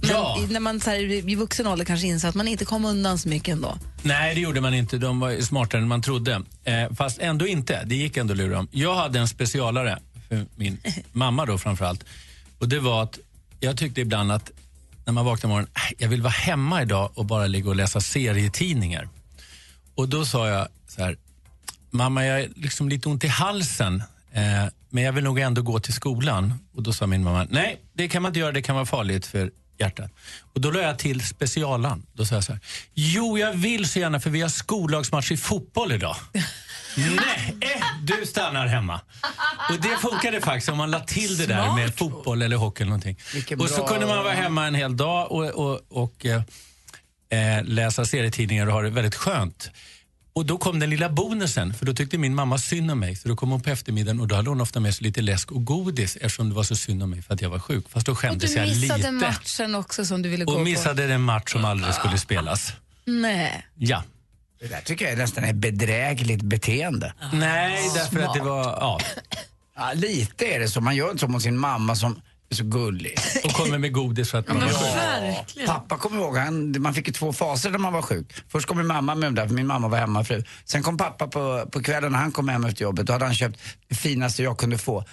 Men 0.00 0.10
Ja. 0.10 0.38
när 0.50 0.60
man 0.60 0.80
så 0.80 0.90
här, 0.90 0.98
i 1.30 1.34
vuxen 1.34 1.66
ålder 1.66 1.84
kanske 1.84 2.06
inser 2.06 2.28
att 2.28 2.34
man 2.34 2.48
inte 2.48 2.64
kom 2.64 2.84
undan 2.84 3.18
så 3.18 3.28
mycket 3.28 3.52
ändå. 3.52 3.78
Nej, 4.02 4.34
det 4.34 4.40
gjorde 4.40 4.60
man 4.60 4.74
inte. 4.74 4.98
De 4.98 5.20
var 5.20 5.40
smartare 5.40 5.80
än 5.82 5.88
man 5.88 6.02
trodde. 6.02 6.42
Eh, 6.64 6.92
fast 6.96 7.18
ändå 7.18 7.46
inte. 7.46 7.84
Det 7.86 7.94
gick 7.96 8.16
ändå 8.16 8.32
att 8.32 8.38
lura 8.38 8.56
dem. 8.56 8.68
Jag 8.70 8.94
hade 8.94 9.18
en 9.18 9.28
specialare 9.28 9.98
för 10.28 10.46
min 10.56 10.78
mamma 11.12 11.46
då 11.46 11.58
framförallt. 11.58 12.04
Och 12.58 12.68
det 12.68 12.78
var 12.80 13.02
att 13.02 13.18
jag 13.60 13.76
tyckte 13.76 14.00
ibland 14.00 14.32
att 14.32 14.50
när 15.06 15.12
man 15.12 15.24
vaknade 15.24 15.48
morgonen, 15.52 15.70
"Äh, 15.74 15.94
jag 15.98 16.08
vill 16.08 16.22
vara 16.22 16.30
hemma 16.32 16.82
idag 16.82 17.10
och 17.14 17.24
bara 17.24 17.46
ligga 17.46 17.68
och 17.68 17.76
läsa 17.76 18.00
serietidningar. 18.00 19.08
Och 19.94 20.08
då 20.08 20.24
sa 20.24 20.48
jag 20.48 20.68
så 20.88 21.02
här, 21.04 21.16
mamma 21.90 22.26
jag 22.26 22.40
har 22.40 22.48
liksom 22.56 22.88
lite 22.88 23.08
ont 23.08 23.24
i 23.24 23.28
halsen. 23.28 24.02
Eh, 24.32 24.42
men 24.90 25.04
jag 25.04 25.12
vill 25.12 25.24
nog 25.24 25.38
ändå 25.38 25.62
gå 25.62 25.80
till 25.80 25.94
skolan. 25.94 26.54
Och 26.74 26.82
då 26.82 26.92
sa 26.92 27.06
min 27.06 27.24
mamma, 27.24 27.46
nej 27.50 27.80
det 27.92 28.08
kan 28.08 28.22
man 28.22 28.30
inte 28.30 28.40
göra, 28.40 28.52
det 28.52 28.62
kan 28.62 28.74
vara 28.74 28.86
farligt 28.86 29.26
för 29.26 29.50
hjärtat. 29.78 30.10
Och 30.54 30.60
då 30.60 30.70
la 30.70 30.80
jag 30.80 30.98
till 30.98 31.26
specialan. 31.26 32.06
Då 32.12 32.24
sa 32.24 32.34
jag 32.34 32.44
så 32.44 32.52
här, 32.52 32.60
jo 32.94 33.38
jag 33.38 33.52
vill 33.52 33.88
så 33.88 33.98
gärna 33.98 34.20
för 34.20 34.30
vi 34.30 34.40
har 34.40 34.48
skollagsmatch 34.48 35.32
i 35.32 35.36
fotboll 35.36 35.92
idag. 35.92 36.16
nej, 36.96 37.56
eh, 37.60 37.84
du 38.02 38.26
stannar 38.26 38.66
hemma. 38.66 39.00
Och 39.70 39.80
det 39.80 39.96
funkade 39.96 40.40
faktiskt 40.40 40.68
om 40.68 40.78
man 40.78 40.90
la 40.90 41.00
till 41.00 41.36
det 41.36 41.46
där 41.46 41.74
med 41.74 41.94
fotboll 41.94 42.42
eller 42.42 42.56
hockey 42.56 42.82
eller 42.82 42.90
någonting. 42.90 43.18
Och 43.58 43.70
så 43.70 43.82
kunde 43.82 44.06
man 44.06 44.24
vara 44.24 44.34
hemma 44.34 44.66
en 44.66 44.74
hel 44.74 44.96
dag 44.96 45.32
och, 45.32 45.44
och, 45.44 45.80
och 45.88 46.26
eh, 46.26 46.42
eh, 47.30 47.64
läsa 47.64 48.04
serietidningar 48.04 48.66
och 48.66 48.72
ha 48.72 48.82
det 48.82 48.90
väldigt 48.90 49.14
skönt. 49.14 49.70
Och 50.38 50.46
då 50.46 50.58
kom 50.58 50.78
den 50.80 50.90
lilla 50.90 51.08
bonusen, 51.08 51.74
för 51.74 51.86
då 51.86 51.94
tyckte 51.94 52.18
min 52.18 52.34
mamma 52.34 52.58
synd 52.58 52.90
om 52.90 53.00
mig. 53.00 53.16
Så 53.16 53.28
då 53.28 53.36
kom 53.36 53.50
hon 53.50 53.60
på 53.60 53.70
eftermiddagen 53.70 54.20
och 54.20 54.28
då 54.28 54.34
hade 54.34 54.48
hon 54.50 54.60
ofta 54.60 54.80
med 54.80 54.94
sig 54.94 55.04
lite 55.04 55.20
läsk 55.20 55.52
och 55.52 55.64
godis 55.64 56.16
eftersom 56.16 56.48
det 56.48 56.54
var 56.54 56.62
så 56.62 56.76
synd 56.76 57.02
om 57.02 57.10
mig 57.10 57.22
för 57.22 57.34
att 57.34 57.42
jag 57.42 57.50
var 57.50 57.58
sjuk. 57.58 57.84
Fast 57.88 58.06
då 58.06 58.12
Och 58.12 58.18
skämdes 58.18 58.52
du 58.54 58.58
jag 58.58 58.68
missade 58.68 58.98
lite. 58.98 59.10
matchen 59.10 59.74
också 59.74 60.04
som 60.04 60.22
du 60.22 60.28
ville 60.28 60.44
gå 60.44 60.52
Och 60.52 60.58
på. 60.58 60.64
missade 60.64 61.06
den 61.06 61.20
match 61.22 61.52
som 61.52 61.64
aldrig 61.64 61.94
skulle 61.94 62.18
spelas. 62.18 62.72
Nej. 63.04 63.66
Ja. 63.74 64.02
Det 64.60 64.66
där 64.66 64.80
tycker 64.80 65.04
jag 65.04 65.12
är 65.12 65.18
nästan 65.18 65.44
ett 65.44 65.56
bedrägligt 65.56 66.42
beteende. 66.42 67.12
Nej, 67.32 67.90
därför 67.94 68.20
att 68.22 68.34
det 68.34 68.40
var... 68.40 68.62
Ja. 68.64 69.00
Ja, 69.76 69.92
lite 69.94 70.44
är 70.46 70.60
det 70.60 70.68
så. 70.68 70.80
Man 70.80 70.96
gör 70.96 71.10
inte 71.10 71.20
så 71.20 71.28
mot 71.28 71.42
sin 71.42 71.58
mamma 71.58 71.96
som 71.96 72.12
är 72.12 72.16
så 72.54 72.64
gullig. 72.64 73.18
Och 73.44 73.50
kommer 73.50 73.78
med 73.78 73.92
godis 73.92 74.30
för 74.30 74.38
att 74.38 74.48
man 74.48 74.60
var 74.60 74.68
sjuk. 74.68 74.96
Verkligen. 74.96 75.68
Pappa 75.68 75.96
kommer 75.96 76.20
ihåg, 76.20 76.36
han, 76.36 76.82
man 76.82 76.94
fick 76.94 77.06
ju 77.06 77.12
två 77.12 77.32
faser 77.32 77.70
när 77.70 77.78
man 77.78 77.92
var 77.92 78.02
sjuk. 78.02 78.32
Först 78.48 78.66
kom 78.66 78.78
min 78.78 78.86
mamma 78.86 79.14
med 79.14 79.34
där, 79.34 79.46
för 79.46 79.54
min 79.54 79.66
mamma 79.66 79.88
var 79.88 79.98
hemmafru. 79.98 80.42
Sen 80.64 80.82
kom 80.82 80.96
pappa 80.96 81.26
på, 81.26 81.66
på 81.72 81.82
kvällen 81.82 82.12
när 82.12 82.18
han 82.18 82.32
kom 82.32 82.48
hem 82.48 82.64
efter 82.64 82.82
jobbet. 82.82 83.06
Då 83.06 83.12
hade 83.12 83.24
han 83.24 83.34
köpt 83.34 83.60
det 83.88 83.94
finaste 83.94 84.42
jag 84.42 84.58
kunde 84.58 84.78
få. 84.78 85.04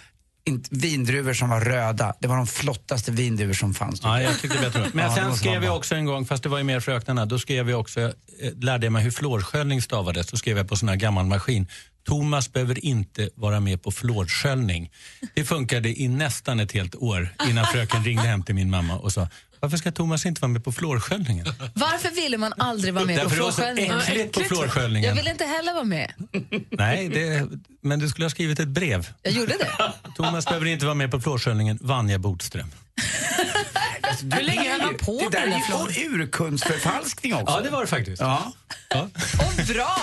Vindruvor 0.70 1.34
som 1.34 1.50
var 1.50 1.62
röda. 1.62 2.14
Det 2.20 2.28
var 2.28 2.38
de 2.38 2.48
flottaste 2.48 3.12
vindruvor 3.12 3.54
som 3.54 3.74
fanns. 3.74 4.02
Ja, 4.04 4.22
jag 4.22 4.40
tyckte 4.40 4.58
bättre. 4.60 4.90
Men 4.94 5.06
Ja, 5.06 5.16
sen 5.16 5.36
skrev 5.36 5.64
jag 5.64 5.76
också 5.76 5.96
en 5.96 6.06
gång, 6.06 6.26
fast 6.26 6.44
det 6.44 6.50
var 6.50 6.58
ju 6.58 6.64
mer 6.64 6.80
för 6.80 6.92
öknarna, 6.92 7.26
då 7.26 7.40
skrev 7.40 7.70
jag 7.70 7.80
också, 7.80 8.02
eh, 8.02 8.12
lärde 8.56 8.86
jag 8.86 8.94
mig 8.94 9.04
hur 9.04 9.12
fluorsköljning 9.12 9.82
stavades. 9.82 10.28
Då 10.28 10.38
skrev 10.38 10.58
jag 10.58 10.70
på 10.70 10.76
sån 10.76 10.90
här 10.90 10.96
gammal 10.96 11.26
maskin. 11.26 11.68
Thomas 12.08 12.54
behöver 12.54 12.86
inte 12.86 13.30
vara 13.36 13.60
med 13.60 13.84
på 13.84 13.92
fluorsköljning. 13.92 14.92
Det 15.34 15.44
funkade 15.44 16.02
i 16.02 16.08
nästan 16.08 16.60
ett 16.60 16.72
helt 16.72 16.96
år 16.96 17.30
innan 17.50 17.66
fröken 17.66 18.04
ringde 18.04 18.24
hem 18.24 18.44
till 18.44 18.56
min 18.56 18.70
mamma 18.70 18.96
och 18.98 19.14
sa 19.14 19.28
varför 19.65 19.78
ska 19.78 19.91
Thomas 19.91 20.25
inte 20.25 20.41
vara 20.41 20.51
med 20.51 20.63
på 20.63 20.71
fluorsköljningen? 20.71 21.45
Varför 21.73 22.10
ville 22.12 22.38
man 22.38 22.54
aldrig 22.58 22.93
vara 22.93 23.06
med 23.06 23.17
på 23.17 23.23
Därför 23.23 23.36
det 23.38 23.41
var 23.43 23.51
så 23.51 23.56
fluorsköljningen? 23.62 23.99
äckligt 23.99 24.34
på 24.34 24.41
Jag 24.41 24.47
fluorsköljningen. 24.47 25.15
vill 25.15 25.28
inte 25.28 25.45
heller 25.45 25.73
vara 25.73 25.84
med. 25.84 26.12
Nej, 26.69 27.10
det, 27.10 27.47
men 27.82 27.99
du 27.99 28.10
skulle 28.10 28.25
ha 28.25 28.30
skrivit 28.30 28.60
ett 28.60 28.67
brev. 28.67 29.08
Jag 29.21 29.34
gjorde 29.34 29.56
det. 29.60 29.93
Thomas 30.15 30.45
behöver 30.45 30.65
inte 30.65 30.86
vara 30.86 30.95
med 30.95 31.12
på 31.12 31.21
fluorsköljningen. 31.21 31.78
Vanja 31.82 32.19
Bodström. 32.19 32.71
Hur 34.21 34.43
länge 34.43 34.71
höll 34.71 34.82
han 34.82 34.93
på 34.97 35.21
Det 35.32 35.38
där 35.38 35.47
är 35.47 35.99
ju 35.99 36.06
urkundsförfalskning 36.15 37.34
också. 37.36 37.56
Ja, 37.58 37.62
det 37.62 37.69
var 37.69 37.82
det 37.82 37.88
faktiskt. 37.88 38.21
Ja. 38.21 38.54
Och 38.95 39.65
bra! 39.67 39.97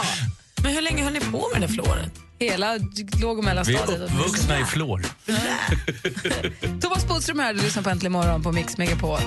Men 0.62 0.72
hur 0.74 0.82
länge 0.82 1.04
höll 1.04 1.12
ni 1.12 1.20
på 1.20 1.48
med 1.52 1.60
det 1.62 1.66
där 1.66 1.74
fluoret? 1.74 2.12
Hela 2.42 2.78
låg 3.20 3.38
och 3.38 3.44
Vi 3.44 3.48
är 3.48 3.54
mellanstadiet. 3.54 4.00
uppvuxna 4.00 4.60
i 4.60 4.64
fluor. 4.64 5.06
Thomas 6.80 7.06
Bodström 7.08 7.38
här, 7.38 7.54
du 7.54 7.62
lyssnar 7.62 7.82
på 7.82 7.90
Äntligen 7.90 8.12
morgon 8.12 8.42
på 8.42 8.52
Mix 8.52 8.78
Megapol. 8.78 9.18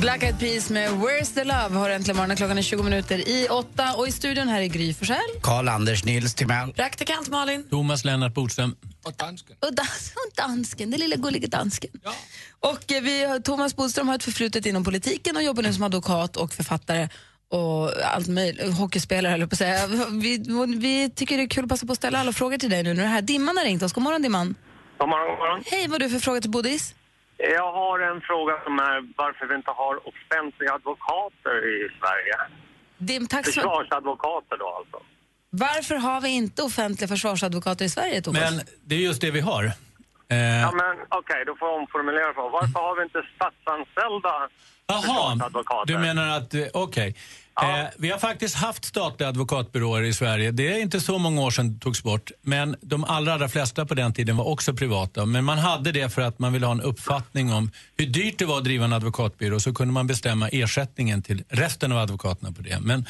Black 0.00 0.22
Eyed 0.22 0.38
Peas 0.38 0.70
med 0.70 0.90
Where's 0.90 1.34
the 1.34 1.44
Love 1.44 1.74
har 1.78 1.90
äntligen 1.90 2.16
morgonen. 2.16 2.36
Klockan 2.36 2.58
är 2.58 2.62
20 2.62 2.82
minuter 2.82 3.28
i 3.28 3.48
åtta 3.48 3.94
och 3.94 4.08
i 4.08 4.12
studion 4.12 4.48
här 4.48 4.60
är 4.60 4.66
Gry 4.66 4.94
Forssell. 4.94 5.18
Karl-Anders 5.42 6.04
Nils 6.04 6.34
Timell. 6.34 6.72
Praktikant 6.72 7.28
Malin. 7.28 7.64
Thomas 7.70 8.04
Lennart 8.04 8.34
Bodström. 8.34 8.76
Och 9.04 9.12
dansken. 9.12 9.56
Och, 9.60 9.74
dans, 9.74 10.12
och 10.14 10.36
dansken, 10.36 10.90
den 10.90 11.00
lilla 11.00 11.16
gulliga 11.16 11.48
dansken. 11.48 11.90
Och 12.60 12.92
eh, 12.92 13.02
vi, 13.02 13.40
Thomas 13.44 13.76
Bodström 13.76 14.08
har 14.08 14.14
ett 14.14 14.24
förflutet 14.24 14.66
inom 14.66 14.84
politiken 14.84 15.36
och 15.36 15.42
jobbar 15.42 15.62
nu 15.62 15.72
som 15.72 15.82
advokat 15.82 16.36
och 16.36 16.54
författare 16.54 17.08
och 17.48 17.90
allt 18.14 18.28
möjligt, 18.28 18.78
hockeyspelare 18.78 19.30
höll 19.30 19.40
jag 19.40 19.50
på 19.50 19.54
att 19.54 19.58
säga. 19.58 19.86
Vi, 20.10 20.38
vi 20.78 21.10
tycker 21.10 21.36
det 21.36 21.42
är 21.42 21.48
kul 21.48 21.64
att 21.64 21.70
passa 21.70 21.86
på 21.86 21.92
att 21.92 21.98
ställa 21.98 22.18
alla 22.18 22.32
frågor 22.32 22.58
till 22.58 22.70
dig 22.70 22.82
nu 22.82 22.94
när 22.94 23.02
är 23.04 23.08
här. 23.08 23.22
Dimman 23.22 23.56
har 23.56 23.64
ringt 23.64 23.82
oss. 23.82 23.92
God 23.92 24.04
morgon 24.04 24.22
Dimman. 24.22 24.54
God 24.98 25.08
morgon, 25.08 25.28
god 25.30 25.38
morgon. 25.38 25.62
Hej, 25.66 25.82
vad 25.88 25.92
har 25.92 25.98
du 25.98 26.10
för 26.10 26.18
fråga 26.18 26.40
till 26.40 26.50
Bodis? 26.50 26.94
Jag 27.38 27.72
har 27.72 27.98
en 28.10 28.20
fråga 28.20 28.54
som 28.64 28.78
är 28.78 28.96
varför 29.16 29.46
vi 29.46 29.54
inte 29.54 29.70
har 29.70 29.94
offentliga 30.08 30.72
advokater 30.72 31.56
i 31.74 31.88
Sverige. 32.00 32.36
Dim, 32.98 33.26
tack 33.26 33.46
så 33.46 33.52
Försvarsadvokater 33.52 34.56
då 34.58 34.68
alltså. 34.78 34.98
Varför 35.50 35.96
har 35.96 36.20
vi 36.20 36.28
inte 36.28 36.62
offentliga 36.62 37.08
försvarsadvokater 37.08 37.84
i 37.84 37.88
Sverige, 37.88 38.22
Thomas? 38.22 38.40
Men 38.40 38.60
det 38.84 38.94
är 38.94 38.98
just 38.98 39.20
det 39.20 39.30
vi 39.30 39.40
har. 39.40 39.64
Eh, 39.64 40.36
Ja 40.66 40.72
men 40.82 40.94
okej, 41.08 41.44
då 41.46 41.56
får 41.56 41.68
jag 41.68 41.78
omformulera 41.80 42.34
frågan. 42.34 42.52
Varför 42.52 42.80
har 42.86 42.96
vi 42.98 43.02
inte 43.08 43.22
statsanställda 43.36 44.34
Jaha, 44.88 45.50
du 45.86 45.98
menar 45.98 46.28
att, 46.28 46.54
eh, 46.54 46.64
okej. 46.72 47.14
Eh, 47.62 47.86
vi 47.98 48.10
har 48.10 48.18
faktiskt 48.18 48.54
haft 48.54 48.84
statliga 48.84 49.28
advokatbyråer 49.28 50.02
i 50.02 50.14
Sverige. 50.14 50.50
Det 50.50 50.72
är 50.72 50.80
inte 50.80 51.00
så 51.00 51.18
många 51.18 51.40
år 51.42 51.50
sedan 51.50 51.74
det 51.74 51.80
togs 51.80 52.02
bort. 52.02 52.30
Men 52.42 52.76
de 52.80 53.04
allra, 53.04 53.34
allra 53.34 53.48
flesta 53.48 53.86
på 53.86 53.94
den 53.94 54.12
tiden 54.12 54.36
var 54.36 54.44
också 54.44 54.74
privata. 54.74 55.24
Men 55.26 55.44
man 55.44 55.58
hade 55.58 55.92
det 55.92 56.08
för 56.08 56.22
att 56.22 56.38
man 56.38 56.52
ville 56.52 56.66
ha 56.66 56.72
en 56.72 56.80
uppfattning 56.80 57.52
om 57.52 57.70
hur 57.96 58.06
dyrt 58.06 58.38
det 58.38 58.44
var 58.44 58.58
att 58.58 58.64
driva 58.64 58.84
en 58.84 58.92
advokatbyrå. 58.92 59.60
Så 59.60 59.74
kunde 59.74 59.94
man 59.94 60.06
bestämma 60.06 60.48
ersättningen 60.48 61.22
till 61.22 61.44
resten 61.48 61.92
av 61.92 61.98
advokaterna 61.98 62.52
på 62.52 62.62
det. 62.62 62.80
Men, 62.80 63.06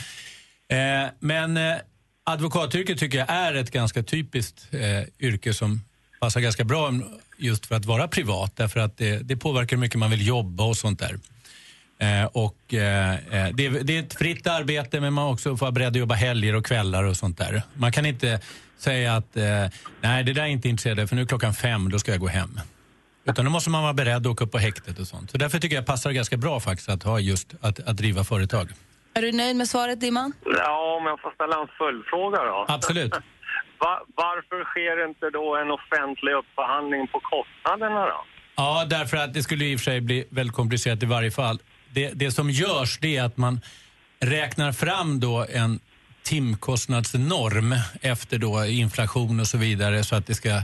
eh, 0.68 1.10
men 1.20 1.56
eh, 1.56 1.76
advokatyrket 2.24 2.98
tycker 2.98 3.18
jag 3.18 3.30
är 3.30 3.54
ett 3.54 3.70
ganska 3.70 4.02
typiskt 4.02 4.66
eh, 4.70 5.26
yrke 5.26 5.54
som 5.54 5.80
passar 6.20 6.40
ganska 6.40 6.64
bra 6.64 6.92
just 7.38 7.66
för 7.66 7.74
att 7.74 7.84
vara 7.84 8.08
privat. 8.08 8.52
Därför 8.56 8.80
att 8.80 8.96
det, 8.98 9.18
det 9.18 9.36
påverkar 9.36 9.76
hur 9.76 9.80
mycket 9.80 9.98
man 9.98 10.10
vill 10.10 10.26
jobba 10.26 10.64
och 10.64 10.76
sånt 10.76 10.98
där. 10.98 11.18
Eh, 11.98 12.24
och, 12.32 12.74
eh, 12.74 13.14
eh, 13.14 13.48
det, 13.54 13.66
är, 13.66 13.84
det 13.84 13.96
är 13.96 14.02
ett 14.02 14.14
fritt 14.18 14.46
arbete 14.46 15.00
men 15.00 15.12
man 15.12 15.32
också 15.32 15.56
får 15.56 15.66
vara 15.66 15.72
beredd 15.72 15.88
att 15.88 15.96
jobba 15.96 16.14
helger 16.14 16.54
och 16.56 16.66
kvällar 16.66 17.04
och 17.04 17.16
sånt 17.16 17.38
där. 17.38 17.62
Man 17.74 17.92
kan 17.92 18.06
inte 18.06 18.40
säga 18.78 19.14
att 19.16 19.36
eh, 19.36 19.44
nej 20.00 20.24
det 20.24 20.32
där 20.32 20.42
är 20.42 20.46
inte 20.46 20.68
intresserad 20.68 21.08
för 21.08 21.16
nu 21.16 21.22
är 21.22 21.26
klockan 21.26 21.54
fem, 21.54 21.90
då 21.90 21.98
ska 21.98 22.10
jag 22.10 22.20
gå 22.20 22.26
hem. 22.28 22.60
Utan 23.28 23.44
då 23.44 23.50
måste 23.50 23.70
man 23.70 23.82
vara 23.82 23.92
beredd 23.92 24.16
att 24.16 24.26
åka 24.26 24.44
upp 24.44 24.52
på 24.52 24.58
häktet 24.58 24.98
och 24.98 25.06
sånt. 25.06 25.30
Så 25.30 25.38
därför 25.38 25.58
tycker 25.58 25.76
jag 25.76 25.82
det 25.84 25.86
passar 25.86 26.10
ganska 26.12 26.36
bra 26.36 26.60
faktiskt 26.60 26.88
att 26.88 27.02
ha 27.02 27.20
just 27.20 27.54
att, 27.60 27.88
att 27.88 27.96
driva 27.96 28.24
företag. 28.24 28.68
Är 29.14 29.22
du 29.22 29.32
nöjd 29.32 29.56
med 29.56 29.68
svaret, 29.68 30.00
Dimman? 30.00 30.32
Ja, 30.44 30.96
om 31.00 31.06
jag 31.06 31.20
får 31.20 31.30
ställa 31.34 31.60
en 31.60 31.68
följdfråga 31.78 32.38
då. 32.44 32.64
Absolut. 32.68 33.12
Va- 33.78 34.04
varför 34.14 34.64
sker 34.64 35.08
inte 35.08 35.30
då 35.30 35.56
en 35.56 35.70
offentlig 35.70 36.32
upphandling 36.32 37.06
på 37.06 37.20
kostnaderna 37.20 38.00
då? 38.06 38.24
Ja, 38.56 38.84
därför 38.90 39.16
att 39.16 39.34
det 39.34 39.42
skulle 39.42 39.64
i 39.64 39.76
och 39.76 39.80
för 39.80 39.84
sig 39.84 40.00
bli 40.00 40.26
väldigt 40.30 40.56
komplicerat 40.56 41.02
i 41.02 41.06
varje 41.06 41.30
fall. 41.30 41.58
Det, 41.96 42.10
det 42.14 42.30
som 42.30 42.50
görs 42.50 42.98
det 43.00 43.16
är 43.16 43.22
att 43.22 43.36
man 43.36 43.60
räknar 44.20 44.72
fram 44.72 45.20
då 45.20 45.46
en 45.52 45.80
timkostnadsnorm 46.22 47.74
efter 48.00 48.38
då 48.38 48.66
inflation 48.66 49.40
och 49.40 49.46
så 49.46 49.58
vidare 49.58 50.04
så 50.04 50.16
att 50.16 50.26
det 50.26 50.34
ska 50.34 50.62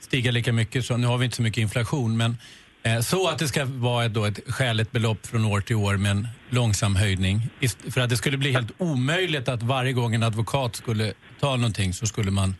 stiga 0.00 0.30
lika 0.30 0.52
mycket. 0.52 0.84
Så, 0.84 0.96
nu 0.96 1.06
har 1.06 1.18
vi 1.18 1.24
inte 1.24 1.36
så 1.36 1.42
mycket 1.42 1.62
inflation 1.62 2.16
men 2.16 2.36
eh, 2.82 3.00
så 3.00 3.28
att 3.28 3.38
det 3.38 3.48
ska 3.48 3.64
vara 3.64 4.04
ett, 4.04 4.14
då 4.14 4.24
ett 4.24 4.40
skäligt 4.46 4.92
belopp 4.92 5.26
från 5.26 5.44
år 5.44 5.60
till 5.60 5.76
år 5.76 5.96
med 5.96 6.10
en 6.10 6.28
långsam 6.50 6.96
höjning. 6.96 7.48
För 7.90 8.00
att 8.00 8.10
det 8.10 8.16
skulle 8.16 8.36
bli 8.36 8.52
helt 8.52 8.72
omöjligt 8.78 9.48
att 9.48 9.62
varje 9.62 9.92
gång 9.92 10.14
en 10.14 10.22
advokat 10.22 10.76
skulle 10.76 11.12
ta 11.40 11.56
någonting 11.56 11.94
så 11.94 12.06
skulle 12.06 12.30
man 12.30 12.56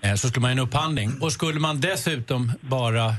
eh, 0.00 0.14
så 0.14 0.28
skulle 0.28 0.42
man 0.42 0.50
en 0.50 0.58
upphandling. 0.58 1.22
Och 1.22 1.32
skulle 1.32 1.60
man 1.60 1.80
dessutom 1.80 2.52
bara, 2.60 3.14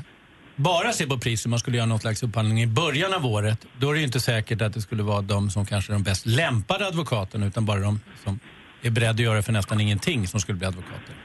bara 0.56 0.94
se 0.94 1.08
på 1.08 1.18
priset, 1.18 1.50
man 1.50 1.60
skulle 1.60 1.78
göra 1.78 1.86
någon 1.88 2.00
slags 2.00 2.24
upphandling 2.24 2.62
i 2.62 2.68
början 2.68 3.14
av 3.14 3.26
året, 3.26 3.66
då 3.80 3.90
är 3.90 3.94
det 3.94 4.00
ju 4.00 4.06
inte 4.06 4.20
säkert 4.20 4.62
att 4.62 4.74
det 4.74 4.82
skulle 4.82 5.04
vara 5.04 5.22
de 5.22 5.50
som 5.50 5.66
kanske 5.66 5.92
är 5.92 5.94
de 5.94 6.04
bäst 6.04 6.26
lämpade 6.26 6.88
advokaterna, 6.88 7.46
utan 7.46 7.66
bara 7.66 7.80
de 7.80 8.00
som 8.24 8.40
är 8.82 8.90
beredda 8.90 9.12
att 9.12 9.20
göra 9.20 9.44
för 9.44 9.52
nästan 9.52 9.82
ingenting 9.82 10.28
som 10.28 10.40
skulle 10.40 10.58
bli 10.58 10.68
advokater. 10.68 11.16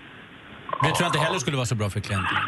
Det 0.82 0.86
tror 0.86 0.96
jag 1.00 1.08
inte 1.08 1.18
heller 1.18 1.38
skulle 1.38 1.56
vara 1.56 1.66
så 1.66 1.74
bra 1.74 1.90
för 1.90 2.00
klienterna. 2.00 2.40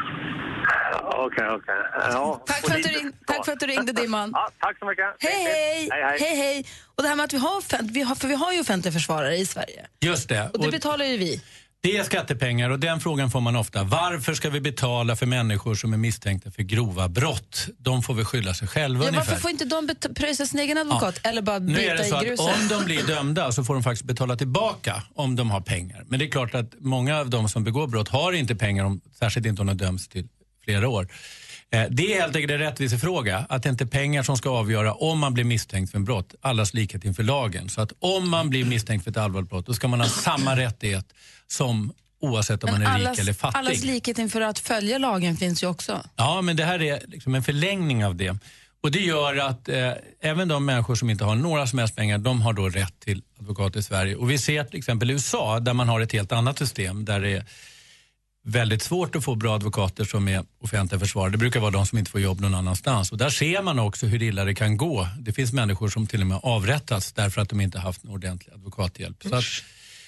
Okej, 1.26 1.48
okej. 1.48 1.74
Ja, 2.12 2.42
Tack 2.46 2.60
för, 2.60 2.76
att 2.76 2.82
du 2.82 2.88
ring, 2.88 3.12
tack 3.26 3.44
för 3.44 3.52
att 3.52 3.60
du 3.60 3.66
ringde, 3.66 3.92
Dimman. 3.92 4.30
Ja, 4.34 4.48
tack 4.58 4.78
så 4.78 4.86
mycket. 4.86 5.04
Hej, 5.18 5.44
hej! 5.44 5.88
Hej, 5.92 6.02
hej. 6.02 6.18
hej, 6.20 6.36
hej. 6.36 6.66
Och 6.96 7.02
det 7.02 7.08
här 7.08 7.16
med 7.16 7.24
att 7.24 7.32
vi 7.32 7.38
har, 7.38 7.58
offent, 7.58 7.90
vi 7.90 8.02
har, 8.02 8.14
för 8.14 8.28
vi 8.28 8.34
har 8.34 8.52
ju 8.52 8.60
offentliga 8.60 8.92
försvarare 8.92 9.36
i 9.36 9.46
Sverige. 9.46 9.86
Just 10.00 10.28
det. 10.28 10.50
Och 10.52 10.58
det 10.58 10.66
Och 10.66 10.72
betalar 10.72 11.04
ju 11.04 11.16
vi. 11.16 11.42
Det 11.82 11.96
är 11.96 12.04
skattepengar 12.04 12.70
och 12.70 12.78
den 12.80 13.00
frågan 13.00 13.30
får 13.30 13.40
man 13.40 13.56
ofta. 13.56 13.84
Varför 13.84 14.34
ska 14.34 14.50
vi 14.50 14.60
betala 14.60 15.16
för 15.16 15.26
människor 15.26 15.74
som 15.74 15.92
är 15.92 15.96
misstänkta 15.96 16.50
för 16.50 16.62
grova 16.62 17.08
brott? 17.08 17.66
De 17.78 18.02
får 18.02 18.14
väl 18.14 18.24
skylla 18.24 18.54
sig 18.54 18.68
själva 18.68 19.04
Ja, 19.04 19.08
ungefär. 19.08 19.26
varför 19.30 19.40
får 19.42 19.50
inte 19.50 19.64
de 19.64 19.88
pröjsa 20.14 20.46
sin 20.46 20.60
egen 20.60 20.78
advokat 20.78 21.20
eller 21.26 21.42
bara 21.42 21.58
Nu 21.58 21.80
är 21.80 21.96
det 21.96 22.02
bita 22.02 22.04
så 22.04 22.14
i 22.14 22.18
att 22.18 22.24
gruset? 22.26 22.46
om 22.62 22.68
de 22.68 22.84
blir 22.84 23.02
dömda 23.06 23.52
så 23.52 23.64
får 23.64 23.74
de 23.74 23.82
faktiskt 23.82 24.04
betala 24.04 24.36
tillbaka 24.36 25.02
om 25.14 25.36
de 25.36 25.50
har 25.50 25.60
pengar. 25.60 26.04
Men 26.08 26.18
det 26.18 26.24
är 26.24 26.30
klart 26.30 26.54
att 26.54 26.74
många 26.78 27.18
av 27.18 27.30
de 27.30 27.48
som 27.48 27.64
begår 27.64 27.86
brott 27.86 28.08
har 28.08 28.32
inte 28.32 28.54
pengar, 28.54 28.84
om, 28.84 29.00
särskilt 29.18 29.46
inte 29.46 29.60
om 29.62 29.66
de 29.66 29.76
döms 29.76 30.08
till 30.08 30.28
flera 30.64 30.88
år. 30.88 31.08
Eh, 31.72 31.86
Det 31.90 32.14
är 32.14 32.20
helt 32.20 32.36
enkelt 32.36 32.52
en 32.52 32.58
rättvisefråga 32.58 33.46
att 33.48 33.62
det 33.62 33.68
inte 33.68 33.84
är 33.84 33.86
pengar 33.86 34.22
som 34.22 34.36
ska 34.36 34.50
avgöra 34.50 34.92
om 34.94 35.18
man 35.18 35.34
blir 35.34 35.44
misstänkt 35.44 35.90
för 35.90 35.98
en 35.98 36.04
brott. 36.04 36.34
Allas 36.40 36.74
likhet 36.74 37.04
inför 37.04 37.22
lagen. 37.22 37.68
Så 37.68 37.80
att 37.80 37.92
om 37.98 38.30
man 38.30 38.50
blir 38.50 38.64
misstänkt 38.64 39.04
för 39.04 39.10
ett 39.10 39.16
allvarligt 39.16 39.50
brott 39.50 39.66
då 39.66 39.74
ska 39.74 39.88
man 39.88 40.00
ha 40.00 40.08
samma 40.08 40.56
rättighet 40.56 41.06
som 41.46 41.92
oavsett 42.20 42.64
om 42.64 42.70
man 42.70 42.82
är 42.82 42.86
allas, 42.86 43.10
rik 43.10 43.18
eller 43.18 43.32
fattig. 43.32 43.58
allas 43.58 43.84
likhet 43.84 44.18
inför 44.18 44.40
att 44.40 44.58
följa 44.58 44.98
lagen 44.98 45.36
finns 45.36 45.62
ju 45.62 45.66
också. 45.66 46.02
Ja, 46.16 46.40
men 46.42 46.56
det 46.56 46.64
här 46.64 46.82
är 46.82 47.00
liksom 47.06 47.34
en 47.34 47.42
förlängning 47.42 48.04
av 48.04 48.16
det. 48.16 48.36
Och 48.82 48.90
Det 48.90 49.00
gör 49.00 49.36
att 49.36 49.68
eh, 49.68 49.92
även 50.20 50.48
de 50.48 50.64
människor 50.64 50.94
som 50.94 51.10
inte 51.10 51.24
har 51.24 51.34
några 51.34 51.66
som 51.66 51.78
helst 51.78 51.96
pengar, 51.96 52.18
de 52.18 52.42
har 52.42 52.52
då 52.52 52.68
rätt 52.68 53.00
till 53.00 53.22
advokat 53.40 53.76
i 53.76 53.82
Sverige. 53.82 54.16
Och 54.16 54.30
Vi 54.30 54.38
ser 54.38 54.64
till 54.64 54.78
exempel 54.78 55.10
i 55.10 55.12
USA 55.12 55.60
där 55.60 55.74
man 55.74 55.88
har 55.88 56.00
ett 56.00 56.12
helt 56.12 56.32
annat 56.32 56.58
system 56.58 57.04
där 57.04 57.20
det 57.20 57.30
är 57.32 57.44
väldigt 58.44 58.82
svårt 58.82 59.16
att 59.16 59.24
få 59.24 59.34
bra 59.34 59.54
advokater 59.54 60.04
som 60.04 60.28
är 60.28 60.44
offentliga 60.60 60.98
försvarare. 61.00 61.30
Det 61.30 61.38
brukar 61.38 61.60
vara 61.60 61.70
de 61.70 61.86
som 61.86 61.98
inte 61.98 62.10
får 62.10 62.20
jobb 62.20 62.40
någon 62.40 62.54
annanstans. 62.54 63.12
Och 63.12 63.18
där 63.18 63.30
ser 63.30 63.62
man 63.62 63.78
också 63.78 64.06
hur 64.06 64.22
illa 64.22 64.44
det 64.44 64.54
kan 64.54 64.76
gå. 64.76 65.08
Det 65.18 65.32
finns 65.32 65.52
människor 65.52 65.88
som 65.88 66.06
till 66.06 66.20
och 66.20 66.26
med 66.26 66.40
avrättats 66.42 67.12
därför 67.12 67.40
att 67.40 67.48
de 67.48 67.60
inte 67.60 67.78
haft 67.78 68.04
en 68.04 68.10
ordentlig 68.10 68.52
advokathjälp. 68.54 69.22
Så 69.22 69.36
att, 69.36 69.44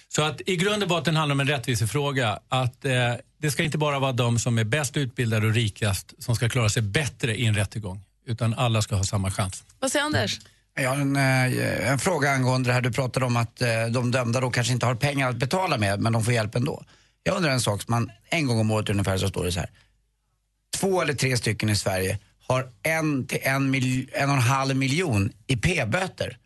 så 0.09 0.23
att 0.23 0.41
i 0.47 0.57
grund 0.57 0.83
och 0.83 0.89
botten 0.89 1.17
handlar 1.17 1.37
det 1.37 1.43
om 1.43 1.49
en 1.49 1.57
rättvisefråga. 1.57 2.39
Att 2.49 2.85
eh, 2.85 2.93
det 3.39 3.51
ska 3.51 3.63
inte 3.63 3.79
bara 3.79 3.99
vara 3.99 4.13
de 4.13 4.39
som 4.39 4.59
är 4.59 4.65
bäst 4.65 4.97
utbildade 4.97 5.47
och 5.47 5.55
rikast 5.55 6.15
som 6.19 6.37
ska 6.37 6.49
klara 6.49 6.69
sig 6.69 6.83
bättre 6.83 7.37
i 7.37 7.47
en 7.47 7.55
rättegång. 7.55 8.01
Utan 8.27 8.55
alla 8.55 8.83
ska 8.83 8.97
ha 8.97 9.05
samma 9.05 9.31
chans. 9.31 9.65
Vad 9.81 9.93
säger 9.93 10.05
Anders? 10.05 10.41
Jag 10.77 10.91
har 10.91 10.97
en, 10.97 11.17
eh, 11.17 11.91
en 11.91 11.99
fråga 11.99 12.31
angående 12.31 12.69
det 12.69 12.73
här 12.73 12.81
du 12.81 12.93
pratade 12.93 13.27
om 13.27 13.37
att 13.37 13.63
eh, 13.63 13.69
de 13.91 14.11
dömda 14.11 14.41
då 14.41 14.51
kanske 14.51 14.73
inte 14.73 14.87
har 14.87 14.95
pengar 14.95 15.31
att 15.31 15.37
betala 15.37 15.79
med 15.79 16.01
men 16.01 16.13
de 16.13 16.25
får 16.25 16.35
hjälp 16.35 16.55
ändå. 16.55 16.85
Jag 17.27 17.37
undrar 17.37 17.51
en 17.51 17.61
sak, 17.61 17.89
man, 17.89 18.11
en 18.29 18.47
gång 18.47 18.59
om 18.59 18.71
året 18.71 18.91
ungefär 18.91 19.19
så 19.19 19.29
står 19.29 19.45
det 19.45 19.53
så 19.53 19.61
här. 19.61 19.71
Två 20.77 21.03
eller 21.03 21.15
tre 21.15 21.37
stycken 21.37 21.71
i 21.71 21.77
Sverige 21.77 22.19
har 22.49 22.69
en 22.83 23.27
till 23.27 23.39
en, 23.43 23.71
mil, 23.71 24.11
en 24.13 24.31
och 24.31 24.37
en 24.37 24.43
halv 24.43 24.77
miljon 24.77 25.33
i 25.47 25.57
p-böter. 25.57 26.39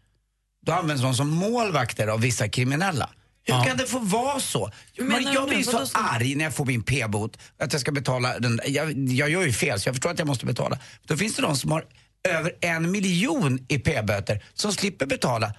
Då 0.67 0.73
används 0.73 1.03
de 1.03 1.15
som 1.15 1.31
målvakter 1.31 2.07
av 2.07 2.21
vissa 2.21 2.49
kriminella. 2.49 3.11
Hur 3.45 3.65
kan 3.65 3.77
det 3.77 3.87
få 3.87 3.99
vara 3.99 4.41
så? 4.41 4.71
Men 4.99 5.23
jag 5.23 5.49
blir 5.49 5.63
så? 5.63 5.87
arg 5.95 6.35
när 6.35 6.45
jag 6.45 6.55
får 6.55 6.65
min 6.65 6.83
p-bot, 6.83 7.39
att 7.59 7.73
jag 7.73 7.81
ska 7.81 7.93
betala 7.93 8.39
den. 8.39 8.61
Jag, 8.67 9.09
jag 9.09 9.31
gör 9.31 9.43
ju 9.43 9.53
fel 9.53 9.81
så 9.81 9.89
jag 9.89 9.95
förstår 9.95 10.11
att 10.11 10.19
jag 10.19 10.29
måste 10.29 10.47
betala. 10.47 10.79
Då 11.07 11.17
finns 11.17 11.37
det 11.37 11.43
de 11.43 11.57
som 11.57 11.71
har 11.71 11.85
över 12.29 12.53
en 12.61 12.91
miljon 12.91 13.67
i 13.69 13.79
p-böter 13.79 14.45
som 14.55 14.73
slipper 14.73 15.07
betala. 15.07 15.55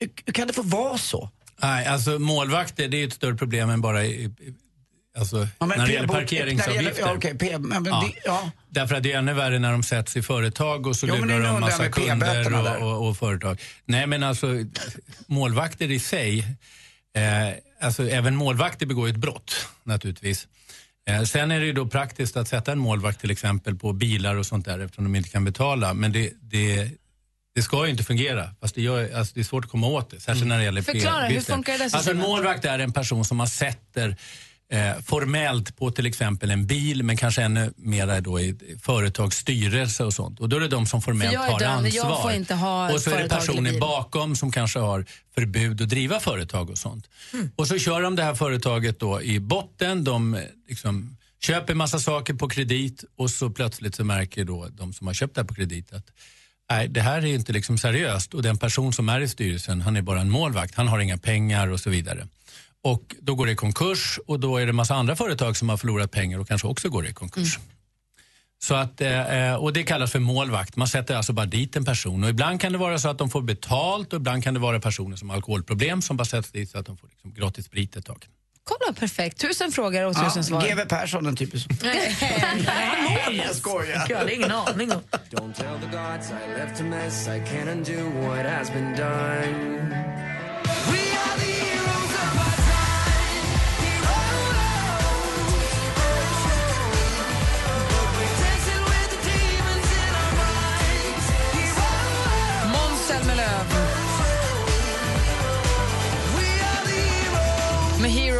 Hur, 0.00 0.10
hur 0.26 0.32
kan 0.32 0.46
det 0.46 0.52
få 0.52 0.62
vara 0.62 0.98
så? 0.98 1.30
Nej, 1.62 1.86
alltså 1.86 2.18
målvakter 2.18 2.88
det 2.88 3.02
är 3.02 3.06
ett 3.06 3.12
större 3.12 3.34
problem 3.36 3.70
än 3.70 3.80
bara 3.80 4.04
i, 4.04 4.30
alltså, 5.18 5.48
Ja, 5.58 5.66
när 5.66 5.86
det 5.86 5.92
gäller 5.92 6.08
parkeringsavgifter. 6.08 7.02
ja, 7.22 7.34
p- 7.38 7.58
men- 7.58 7.82
men 7.82 7.84
det- 7.84 8.12
ja. 8.24 8.50
Därför 8.68 8.94
att 8.94 9.02
det 9.02 9.12
är 9.12 9.18
ännu 9.18 9.32
värre 9.34 9.58
när 9.58 9.72
de 9.72 9.82
sätts 9.82 10.16
i 10.16 10.22
företag 10.22 10.86
och 10.86 10.96
så 10.96 11.06
Jo, 11.06 11.14
lurar 11.14 11.40
de 11.52 11.60
massa 11.60 11.88
kunder 11.90 12.54
och, 12.82 12.92
och, 12.92 13.08
och 13.08 13.16
företag. 13.16 13.60
Nej 13.84 14.06
men 14.06 14.22
alltså 14.22 14.46
målvakter 15.26 15.90
i 15.90 15.98
sig, 15.98 16.38
eh, 17.16 17.54
alltså 17.86 18.08
även 18.10 18.36
målvakter 18.36 18.86
begår 18.86 19.08
ju 19.08 19.12
ett 19.12 19.18
brott 19.20 19.66
naturligtvis. 19.84 20.48
Eh, 21.08 21.22
sen 21.22 21.50
är 21.50 21.60
det 21.60 21.66
ju 21.66 21.72
då 21.72 21.86
praktiskt 21.86 22.36
att 22.36 22.48
sätta 22.48 22.72
en 22.72 22.78
målvakt 22.78 23.20
till 23.20 23.30
exempel 23.30 23.76
på 23.76 23.92
bilar 23.92 24.36
och 24.36 24.46
sånt 24.46 24.64
där 24.64 24.78
eftersom 24.78 25.04
de 25.04 25.14
inte 25.14 25.28
kan 25.30 25.44
betala. 25.44 25.94
Men 25.94 26.12
det, 26.12 26.32
det, 26.40 26.88
det 27.54 27.62
ska 27.62 27.84
ju 27.84 27.90
inte 27.90 28.04
fungera. 28.04 28.54
Fast 28.60 28.74
det, 28.74 28.82
gör, 28.82 29.14
alltså 29.14 29.34
det 29.34 29.40
är 29.40 29.44
svårt 29.44 29.64
att 29.64 29.70
komma 29.70 29.86
åt 29.86 30.10
det, 30.10 30.20
särskilt 30.20 30.46
när 30.46 30.58
det 30.58 30.64
gäller 30.64 30.82
Förklara, 30.82 31.26
hur 31.26 31.40
funkar 31.40 31.78
det 31.78 31.84
Alltså 31.84 32.10
en 32.10 32.18
målvakt 32.18 32.64
är 32.64 32.78
en 32.78 32.92
person 32.92 33.24
som 33.24 33.36
man 33.36 33.48
sätter 33.48 34.16
eh, 34.72 35.02
formellt 35.04 35.76
på 35.76 35.90
till 35.90 36.06
exempel 36.06 36.50
en 36.50 36.66
bil 36.66 37.02
men 37.02 37.16
kanske 37.16 37.42
ännu 37.42 37.72
mer 37.76 38.20
då 38.20 38.40
i 38.40 38.48
ett 38.48 38.82
företags 38.82 39.36
styrelse 39.36 40.04
och 40.04 40.14
sånt. 40.14 40.40
Och 40.40 40.48
då 40.48 40.56
är 40.56 40.60
det 40.60 40.68
de 40.68 40.86
som 40.86 41.02
formellt 41.02 41.36
har 41.36 41.58
dömd, 41.58 41.88
jag 41.88 42.06
ansvar. 42.06 42.22
får 42.22 42.32
inte 42.32 42.54
ha 42.54 42.92
och 42.92 43.00
så 43.00 43.10
är 43.10 43.22
det 43.22 43.28
personer 43.28 43.80
bakom 43.80 44.36
som 44.36 44.52
kanske 44.52 44.78
har 44.78 45.04
förbud 45.34 45.82
att 45.82 45.88
driva 45.88 46.20
företag 46.20 46.70
och 46.70 46.78
sånt. 46.78 47.08
Mm. 47.32 47.50
Och 47.56 47.68
så 47.68 47.78
kör 47.78 48.02
de 48.02 48.16
det 48.16 48.22
här 48.22 48.34
företaget 48.34 49.00
då 49.00 49.22
i 49.22 49.40
botten. 49.40 50.04
De 50.04 50.34
eh, 50.34 50.40
liksom 50.68 51.16
köper 51.40 51.74
massa 51.74 51.98
saker 51.98 52.34
på 52.34 52.48
kredit 52.48 53.04
och 53.16 53.30
så 53.30 53.50
plötsligt 53.50 53.94
så 53.94 54.04
märker 54.04 54.44
då 54.44 54.68
de 54.70 54.92
som 54.92 55.06
har 55.06 55.14
köpt 55.14 55.34
det 55.34 55.40
här 55.40 55.48
på 55.48 55.54
kredit 55.54 55.92
att 55.92 56.06
nej, 56.72 56.88
det 56.88 57.00
här 57.00 57.18
är 57.18 57.34
inte 57.34 57.52
liksom 57.52 57.78
seriöst 57.78 58.34
och 58.34 58.42
den 58.42 58.58
person 58.58 58.92
som 58.92 59.08
är 59.08 59.20
i 59.20 59.28
styrelsen 59.28 59.80
han 59.80 59.96
är 59.96 60.02
bara 60.02 60.20
en 60.20 60.30
målvakt, 60.30 60.74
han 60.74 60.88
har 60.88 61.00
inga 61.00 61.18
pengar 61.18 61.68
och 61.68 61.80
så 61.80 61.90
vidare. 61.90 62.28
Och 62.82 63.14
då 63.20 63.34
går 63.34 63.46
det 63.46 63.52
i 63.52 63.56
konkurs 63.56 64.18
och 64.26 64.40
då 64.40 64.56
är 64.56 64.66
det 64.66 64.72
massa 64.72 64.94
andra 64.94 65.16
företag 65.16 65.56
som 65.56 65.68
har 65.68 65.76
förlorat 65.76 66.10
pengar 66.10 66.38
och 66.38 66.48
kanske 66.48 66.68
också 66.68 66.88
går 66.88 67.06
i 67.06 67.12
konkurs. 67.12 67.58
Så 68.62 68.74
att, 68.74 69.00
eh, 69.00 69.54
och 69.54 69.72
det 69.72 69.82
kallas 69.82 70.12
för 70.12 70.18
målvakt. 70.18 70.76
Man 70.76 70.88
sätter 70.88 71.14
alltså 71.16 71.32
bara 71.32 71.46
dit 71.46 71.76
en 71.76 71.84
person. 71.84 72.24
Och 72.24 72.30
ibland 72.30 72.60
kan 72.60 72.72
det 72.72 72.78
vara 72.78 72.98
så 72.98 73.08
att 73.08 73.18
de 73.18 73.30
får 73.30 73.42
betalt 73.42 74.12
och 74.12 74.16
ibland 74.16 74.44
kan 74.44 74.54
det 74.54 74.60
vara 74.60 74.80
personer 74.80 75.16
som 75.16 75.30
har 75.30 75.36
alkoholproblem 75.36 76.02
som 76.02 76.16
bara 76.16 76.24
sätts 76.24 76.52
dit 76.52 76.70
så 76.70 76.78
att 76.78 76.86
de 76.86 76.96
får 76.96 77.08
liksom 77.08 77.34
gratis 77.34 77.64
sprit 77.64 77.96
ett 77.96 78.06
tag. 78.06 78.26
Kolla, 78.64 78.92
perfekt. 78.92 79.40
Tusen 79.40 79.72
frågor 79.72 80.04
och 80.04 80.14
tusen 80.14 80.32
ja, 80.36 80.42
svar. 80.42 80.62
GW 80.62 80.80
Persson, 80.88 81.26
en 81.26 81.36
typisk. 81.36 81.66
jag 83.46 83.56
skojar. 83.56 84.06
Jag 84.08 84.18
hade 84.18 84.34
ingen 84.34 84.50
aning 84.50 84.92
Måns 102.72 103.06
Zelmerlöw 103.08 103.91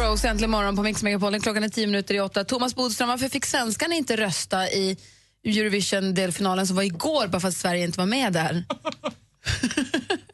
Strokes 0.03 0.25
äntligen 0.25 0.51
morgon 0.51 0.75
på 0.75 0.83
Mix 0.83 1.03
Megapol. 1.03 1.39
Klockan 1.41 1.63
är 1.63 1.69
tio 1.69 1.87
minuter 1.87 2.15
i 2.15 2.19
åtta. 2.19 2.43
Thomas 2.43 2.75
Bodström, 2.75 3.09
varför 3.09 3.29
fick 3.29 3.45
svenskarna 3.45 3.95
inte 3.95 4.17
rösta 4.17 4.69
i 4.69 4.97
Eurovision-delfinalen 5.45 6.67
som 6.67 6.75
var 6.75 6.83
igår 6.83 7.27
bara 7.27 7.39
för 7.39 7.47
att 7.47 7.53
Sverige 7.53 7.83
inte 7.83 7.99
var 7.99 8.05
med 8.05 8.33
där? 8.33 8.65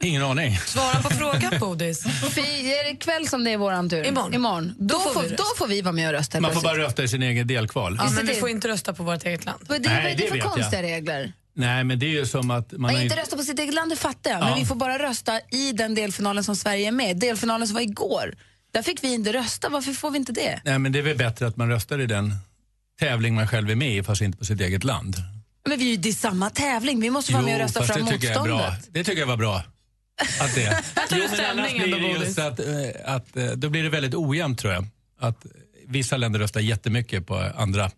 Ingen 0.00 0.22
aning. 0.22 0.56
Svara 0.58 1.02
på 1.02 1.10
frågan, 1.10 1.60
Bodis. 1.60 2.02
För 2.34 2.40
är 2.40 2.84
det 2.84 2.90
ikväll 2.90 3.28
som 3.28 3.44
det 3.44 3.50
är 3.50 3.56
vår 3.56 3.88
tur? 3.88 4.06
Imorgon. 4.06 4.34
Imorgon. 4.34 4.74
Då, 4.78 4.94
Då 4.94 5.00
får 5.00 5.22
vi 5.22 5.28
då 5.28 5.44
får 5.56 5.66
vi 5.66 5.82
vara 5.82 5.92
med 5.92 6.06
och 6.08 6.12
rösta. 6.14 6.40
Man 6.40 6.54
får 6.54 6.62
bara 6.62 6.78
rösta 6.78 7.02
i 7.02 7.08
sin 7.08 7.22
egen 7.22 7.46
delkval. 7.46 7.96
Ja, 7.98 8.10
men 8.10 8.26
vi 8.26 8.34
får 8.34 8.48
inte 8.48 8.68
rösta 8.68 8.92
på 8.94 9.02
vårt 9.02 9.24
eget 9.24 9.44
land. 9.44 9.60
Vad 9.68 9.76
är 9.78 9.82
det, 9.82 9.88
Nej, 9.88 10.02
vad 10.02 10.12
är 10.12 10.16
det 10.16 10.22
det 10.22 10.28
för 10.28 10.34
vet 10.36 10.44
jag. 10.44 10.52
konstiga 10.54 10.82
regler? 10.82 11.32
Nej, 11.54 11.84
men 11.84 11.98
det 11.98 12.06
är 12.06 12.10
ju 12.10 12.26
som 12.26 12.50
att 12.50 12.72
man 12.72 12.90
inte 12.90 13.14
ju- 13.14 13.20
rösta 13.20 13.36
på 13.36 13.42
sitt 13.42 13.58
eget 13.58 13.74
land, 13.74 13.92
det 13.92 13.96
fattar 13.96 14.30
jag. 14.30 14.40
Men 14.40 14.48
Ja. 14.48 14.54
vi 14.58 14.64
får 14.64 14.74
bara 14.74 14.98
rösta 14.98 15.40
i 15.50 15.72
den 15.72 15.94
delfinalen 15.94 16.44
som 16.44 16.56
Sverige 16.56 16.88
är 16.88 16.92
med. 16.92 17.16
Delfinalen 17.16 17.66
som 17.68 17.74
var 17.74 17.80
igår. 17.82 18.34
Där 18.72 18.82
fick 18.82 19.04
vi 19.04 19.14
inte 19.14 19.32
rösta. 19.32 19.68
Varför 19.68 19.92
får 19.92 20.10
vi 20.10 20.18
inte 20.18 20.32
det? 20.32 20.60
Nej, 20.64 20.78
men 20.78 20.92
det 20.92 20.98
är 20.98 21.02
väl 21.02 21.16
bättre 21.16 21.46
att 21.46 21.56
man 21.56 21.68
röstar 21.68 21.98
i 21.98 22.06
den 22.06 22.34
tävling 23.00 23.34
man 23.34 23.48
själv 23.48 23.70
är 23.70 23.74
med 23.74 23.96
i, 23.96 24.02
fast 24.02 24.22
inte 24.22 24.38
på 24.38 24.44
sitt 24.44 24.60
eget 24.60 24.84
land. 24.84 25.16
Men 25.68 25.78
vi 25.78 25.94
är 25.94 25.96
ju 25.96 26.08
är 26.08 26.12
samma 26.12 26.50
tävling. 26.50 27.00
Vi 27.00 27.10
måste 27.10 27.32
vara 27.32 27.42
med 27.42 27.54
och 27.54 27.60
rösta 27.60 27.82
fram 27.84 28.04
det 28.04 28.12
tycker 28.12 28.28
jag 28.28 28.36
är 28.36 28.42
bra. 28.42 28.56
motståndet. 28.56 28.88
Det 28.92 29.04
tycker 29.04 29.20
jag 29.20 29.26
var 29.26 29.36
bra. 29.36 29.62
Att 30.40 30.54
det. 30.54 30.82
Jo, 31.10 31.24
men 31.30 31.40
annars 31.50 31.72
blir 31.72 32.00
det 32.00 32.24
just 32.24 32.38
att, 32.38 32.60
eh, 32.60 33.14
att 33.14 33.36
eh, 33.36 33.46
då 33.46 33.68
blir 33.68 33.82
det 33.82 33.88
väldigt 33.88 34.14
ojämnt 34.14 34.58
tror 34.58 34.72
jag. 34.72 34.86
Att 35.20 35.46
vissa 35.88 36.16
länder 36.16 36.38
röstar 36.38 36.60
jättemycket 36.60 37.26
på 37.26 37.34
andra, 37.56 37.90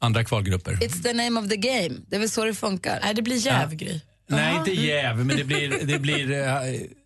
andra 0.00 0.24
kvalgrupper. 0.24 0.72
It's 0.72 1.02
the 1.02 1.12
name 1.12 1.40
of 1.40 1.48
the 1.48 1.56
game. 1.56 2.00
Det 2.08 2.16
är 2.16 2.20
väl 2.20 2.30
så 2.30 2.44
det 2.44 2.54
funkar. 2.54 2.98
Nej, 3.02 3.14
det 3.14 3.22
blir 3.22 3.46
jävgrej. 3.46 4.04
Nej, 4.28 4.56
inte 4.56 4.72
jäv, 4.72 5.16
men 5.16 5.36
det 5.36 5.44
blir, 5.44 5.84
det 5.84 5.98
blir 5.98 6.32
eh, 6.32 6.46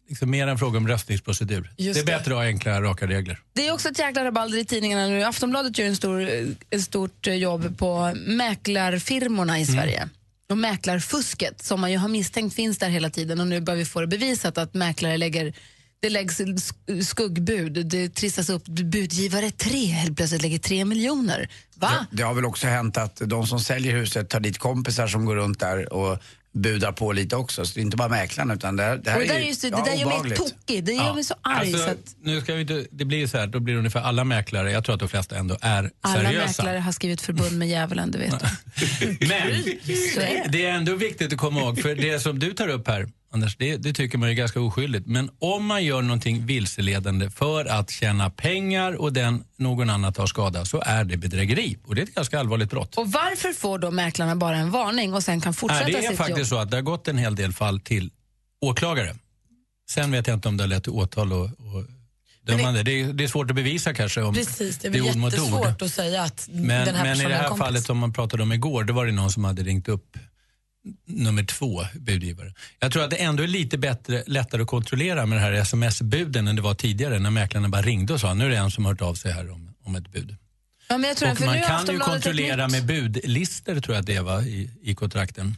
liksom 0.09 0.31
mer 0.31 0.47
en 0.47 0.59
fråga 0.59 0.79
om 0.79 0.89
röstningsprocedur. 0.89 1.71
Just 1.77 1.95
det 1.95 2.01
är 2.01 2.07
det. 2.07 2.19
bättre 2.19 2.33
att 2.33 2.39
ha 2.39 2.45
enkla, 2.45 2.83
raka 2.83 3.07
regler. 3.07 3.39
Det 3.53 3.69
är 3.69 3.73
också 3.73 3.89
ett 3.89 3.99
jäkla 3.99 4.25
rabalder 4.25 4.59
i 4.59 4.65
tidningarna 4.65 5.07
nu. 5.07 5.23
Aftonbladet 5.25 5.79
gör 5.79 5.87
en 5.87 5.97
stor, 5.97 6.29
ett 6.71 6.83
stort 6.83 7.27
eh, 7.27 7.35
jobb 7.35 7.79
på 7.79 8.15
mäklarfirmorna 8.27 9.61
i 9.61 9.67
Sverige. 9.67 10.09
Och 10.51 10.59
mäklarfusket 10.59 11.63
som 11.63 11.81
man 11.81 11.93
ju 11.93 11.99
har 11.99 12.09
misstänkt 12.09 12.55
finns 12.55 12.79
där 12.79 12.89
hela 12.89 13.11
tiden 13.11 13.41
och 13.41 13.47
nu 13.47 13.61
börjar 13.61 13.79
vi 13.79 13.85
få 13.85 14.01
det 14.01 14.07
bevisat 14.07 14.59
att 14.59 14.75
mäklare 14.75 15.17
lägger 15.17 15.55
det 16.01 16.11
läggs 16.11 16.41
sk- 16.41 17.03
skuggbud, 17.03 17.87
det 17.87 18.09
trissas 18.15 18.49
upp 18.51 18.65
budgivare 18.65 19.51
tre 19.51 19.87
helt 19.87 20.17
plötsligt 20.17 20.43
lägger 20.43 20.59
tre 20.59 20.85
miljoner. 20.85 21.49
Va? 21.77 22.07
Det, 22.11 22.17
det 22.17 22.23
har 22.23 22.35
väl 22.35 22.45
också 22.45 22.67
hänt 22.67 22.97
att 22.97 23.17
de 23.25 23.47
som 23.47 23.61
säljer 23.61 23.93
huset 23.93 24.29
tar 24.29 24.41
dit 24.41 24.59
kompisar 24.59 25.07
som 25.07 25.25
går 25.25 25.37
runt 25.37 25.61
där 25.61 25.93
och 25.93 26.19
budar 26.55 26.93
på 26.93 27.13
lite 27.13 27.37
också. 27.37 27.67
Så 27.67 27.75
det 27.75 27.81
är 27.81 27.83
inte 27.83 27.97
bara 27.97 28.09
mäklaren 28.09 28.51
utan 28.51 28.77
det, 28.77 28.83
här- 28.83 28.97
det 28.97 29.11
här 29.11 29.21
det 29.21 29.27
där, 29.27 29.35
är 29.35 29.41
ju 29.41 29.47
ju 29.47 29.55
så, 29.55 29.67
det 29.69 29.77
ja, 29.79 29.85
där 29.85 29.95
gör 29.95 30.23
mig 30.23 30.37
tokig, 30.37 30.85
det 30.85 30.93
gör 30.93 31.15
mig 31.15 31.25
så 31.25 31.35
arg. 31.43 31.57
Alltså, 31.59 31.79
så 31.79 31.91
att 31.91 32.17
nu 32.23 32.41
ska 32.41 32.55
vi 32.55 32.61
inte, 32.61 32.87
det 32.91 33.05
blir 33.05 33.27
så 33.27 33.39
här, 33.39 33.47
då 33.47 33.61
blir 33.61 33.75
det 33.75 33.79
ungefär 33.79 34.01
alla 34.01 34.25
mäklare, 34.25 34.73
jag 34.73 34.85
tror 34.85 34.95
att 34.95 35.01
de 35.01 35.09
flesta 35.09 35.37
ändå 35.37 35.57
är 35.61 35.91
alla 36.01 36.15
seriösa. 36.23 36.47
mäklare 36.47 36.79
har 36.79 36.93
skrivit 36.93 37.21
förbund 37.21 37.59
med 37.59 37.69
djävulen, 37.69 38.11
det 38.11 38.19
vet 38.19 38.41
du. 38.41 38.47
Men 39.29 39.63
det. 39.87 40.45
det 40.49 40.67
är 40.67 40.71
ändå 40.73 40.95
viktigt 40.95 41.33
att 41.33 41.39
komma 41.39 41.61
ihåg, 41.61 41.81
för 41.83 41.95
det 41.95 42.21
som 42.21 42.39
du 42.39 42.53
tar 42.53 42.69
upp 42.69 42.89
här, 42.89 43.09
Anders, 43.35 43.57
det, 43.57 43.77
det 43.77 43.93
tycker 43.93 44.19
man 44.19 44.29
är 44.29 44.33
ganska 44.33 44.61
oskyldigt. 44.61 45.07
Men 45.07 45.31
om 45.39 45.67
man 45.67 45.85
gör 45.85 46.03
någonting 46.03 46.47
vilseledande 46.47 47.31
för 47.31 47.65
att 47.65 47.91
tjäna 47.91 48.31
pengar 48.31 48.93
och 48.93 49.13
den 49.13 49.45
någon 49.57 49.91
annan 49.91 50.13
tar 50.13 50.27
skada 50.27 50.65
så 50.65 50.83
är 50.87 51.05
det 51.05 51.17
bedrägeri. 51.17 51.79
Och 51.87 51.95
det 51.95 52.01
är 52.01 52.07
ett 52.07 52.15
ganska 52.15 52.41
allvarligt 52.41 52.71
brott. 52.71 52.95
Och 52.97 53.13
varför 53.13 53.53
får 53.53 53.79
då 53.79 53.91
mäklarna 53.91 54.37
bara 54.37 54.57
en 54.57 54.71
varning 54.71 55.15
och 55.15 55.23
sen 55.23 55.41
kan 55.41 55.55
fortsätta 55.55 55.85
Nej, 55.85 55.93
det 55.93 55.99
är 55.99 56.09
sitt 56.09 56.17
faktiskt 56.17 56.39
jobb? 56.39 56.47
så 56.47 56.57
att 56.59 56.71
det 56.71 56.77
har 56.77 56.83
gått 56.83 57.09
en 57.09 57.19
hel 57.19 57.35
del 57.35 57.53
fall 57.53 57.81
till 57.81 58.11
åklagare. 58.61 59.15
Sen 59.91 60.11
vet 60.11 60.27
jag 60.27 60.37
inte 60.37 60.49
om 60.49 60.57
det 60.57 60.63
har 60.63 60.69
lett 60.69 60.83
till 60.83 60.93
åtal 60.93 61.33
och, 61.33 61.45
och 61.45 61.85
dömande. 62.47 62.83
Det, 62.83 63.01
är, 63.01 63.13
det 63.13 63.25
är 63.25 63.29
svårt 63.29 63.51
att 63.51 63.57
bevisa 63.57 63.95
kanske 63.95 64.23
om 64.23 64.35
Precis, 64.35 64.79
det 64.79 64.89
är 64.89 64.93
det 64.93 64.99
är 64.99 65.11
ord 65.11 65.17
mot 65.17 65.39
ord. 65.39 65.83
att 65.83 65.91
säga 65.91 66.23
att 66.23 66.49
Men, 66.53 66.87
den 66.87 66.95
här 66.95 67.05
men 67.05 67.21
i 67.21 67.25
det 67.25 67.35
är 67.35 67.43
här 67.43 67.57
fallet 67.57 67.85
som 67.85 67.99
man 67.99 68.13
pratade 68.13 68.43
om 68.43 68.53
igår, 68.53 68.85
då 68.85 68.95
var 68.95 69.07
det 69.07 69.13
någon 69.13 69.31
som 69.33 69.45
hade 69.45 69.63
ringt 69.63 69.89
upp 69.89 70.17
nummer 71.07 71.45
två 71.45 71.85
budgivare. 71.95 72.53
Jag 72.79 72.93
tror 72.93 73.05
att 73.05 73.11
det 73.11 73.17
ändå 73.17 73.43
är 73.43 73.47
lite 73.47 73.79
bättre, 73.79 74.25
lättare 74.27 74.63
att 74.63 74.69
kontrollera 74.69 75.27
med 75.27 75.39
det 75.39 75.43
här 75.43 75.53
sms-buden 75.53 76.49
än 76.49 76.57
det 76.57 76.63
var 76.63 76.75
tidigare 76.75 77.19
när 77.19 77.31
mäklarna 77.31 77.69
bara 77.69 77.83
ringde 77.83 78.13
och 78.13 78.21
sa 78.21 78.35
nu 78.35 78.45
är 78.45 78.51
det 78.51 78.57
en 78.57 78.71
som 78.71 78.85
har 78.85 78.93
hört 78.93 79.03
av 79.03 79.15
sig 79.15 79.33
här 79.33 79.51
om, 79.51 79.75
om 79.85 79.97
ett 79.97 80.13
bud. 80.13 80.37
Ja, 80.89 80.99
men 80.99 81.09
jag 81.09 81.17
tror 81.17 81.31
och 81.31 81.39
för 81.39 81.47
man 81.47 81.63
kan 81.63 81.87
ju 81.87 81.99
kontrollera 81.99 82.69
med 82.69 82.87
budlister 82.87 83.81
tror 83.81 83.95
jag 83.95 84.01
att 84.01 84.07
det 84.07 84.21
var 84.21 84.43
i, 84.43 84.71
i 84.83 84.95
kontrakten. 84.95 85.57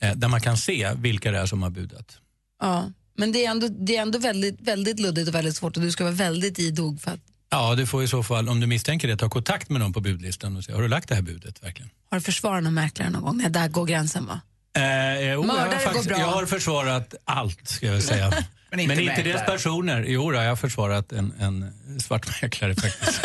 Eh, 0.00 0.14
där 0.14 0.28
man 0.28 0.40
kan 0.40 0.56
se 0.56 0.92
vilka 0.96 1.30
det 1.30 1.38
är 1.38 1.46
som 1.46 1.62
har 1.62 1.70
budat. 1.70 2.18
Ja, 2.60 2.90
men 3.16 3.32
det 3.32 3.46
är 3.46 3.50
ändå, 3.50 3.68
det 3.68 3.96
är 3.96 4.02
ändå 4.02 4.18
väldigt, 4.18 4.60
väldigt 4.60 5.00
luddigt 5.00 5.28
och 5.28 5.34
väldigt 5.34 5.56
svårt 5.56 5.76
och 5.76 5.82
du 5.82 5.92
ska 5.92 6.04
vara 6.04 6.14
väldigt 6.14 6.58
idog 6.58 7.00
för 7.00 7.10
att 7.10 7.20
Ja, 7.54 7.74
du 7.74 7.86
får 7.86 8.02
i 8.02 8.08
så 8.08 8.22
fall, 8.22 8.48
om 8.48 8.60
du 8.60 8.66
misstänker 8.66 9.08
det, 9.08 9.16
ta 9.16 9.28
kontakt 9.28 9.68
med 9.68 9.80
någon 9.80 9.92
på 9.92 10.00
budlistan 10.00 10.56
och 10.56 10.64
säga, 10.64 10.76
har 10.76 10.82
du 10.82 10.88
lagt 10.88 11.08
det 11.08 11.14
här 11.14 11.22
budet 11.22 11.62
verkligen? 11.62 11.90
har 12.10 12.18
du 12.18 12.24
försvarat 12.24 12.62
någon 12.62 12.74
mäklare 12.74 13.10
någon 13.10 13.22
gång? 13.22 13.36
Nej, 13.36 13.50
där 13.50 13.68
går 13.68 13.86
gränsen 13.86 14.26
va? 14.26 14.40
Eh, 14.76 14.82
jag, 14.82 15.36
har 15.36 15.46
Mördare 15.46 15.68
går 15.68 15.78
faktiskt, 15.78 16.08
bra. 16.08 16.18
jag 16.18 16.26
har 16.26 16.46
försvarat 16.46 17.14
allt, 17.24 17.68
ska 17.68 17.86
jag 17.86 18.02
säga. 18.02 18.32
Men 18.70 18.80
inte 18.80 18.92
inte 19.02 19.04
mäklare. 19.04 19.28
deras 19.28 19.46
personer. 19.46 20.04
Jo, 20.08 20.30
då, 20.30 20.36
jag 20.36 20.48
har 20.48 20.56
försvarat 20.56 21.12
en, 21.12 21.34
en 21.40 21.72
svartmäklare 22.00 22.74
faktiskt. 22.74 23.20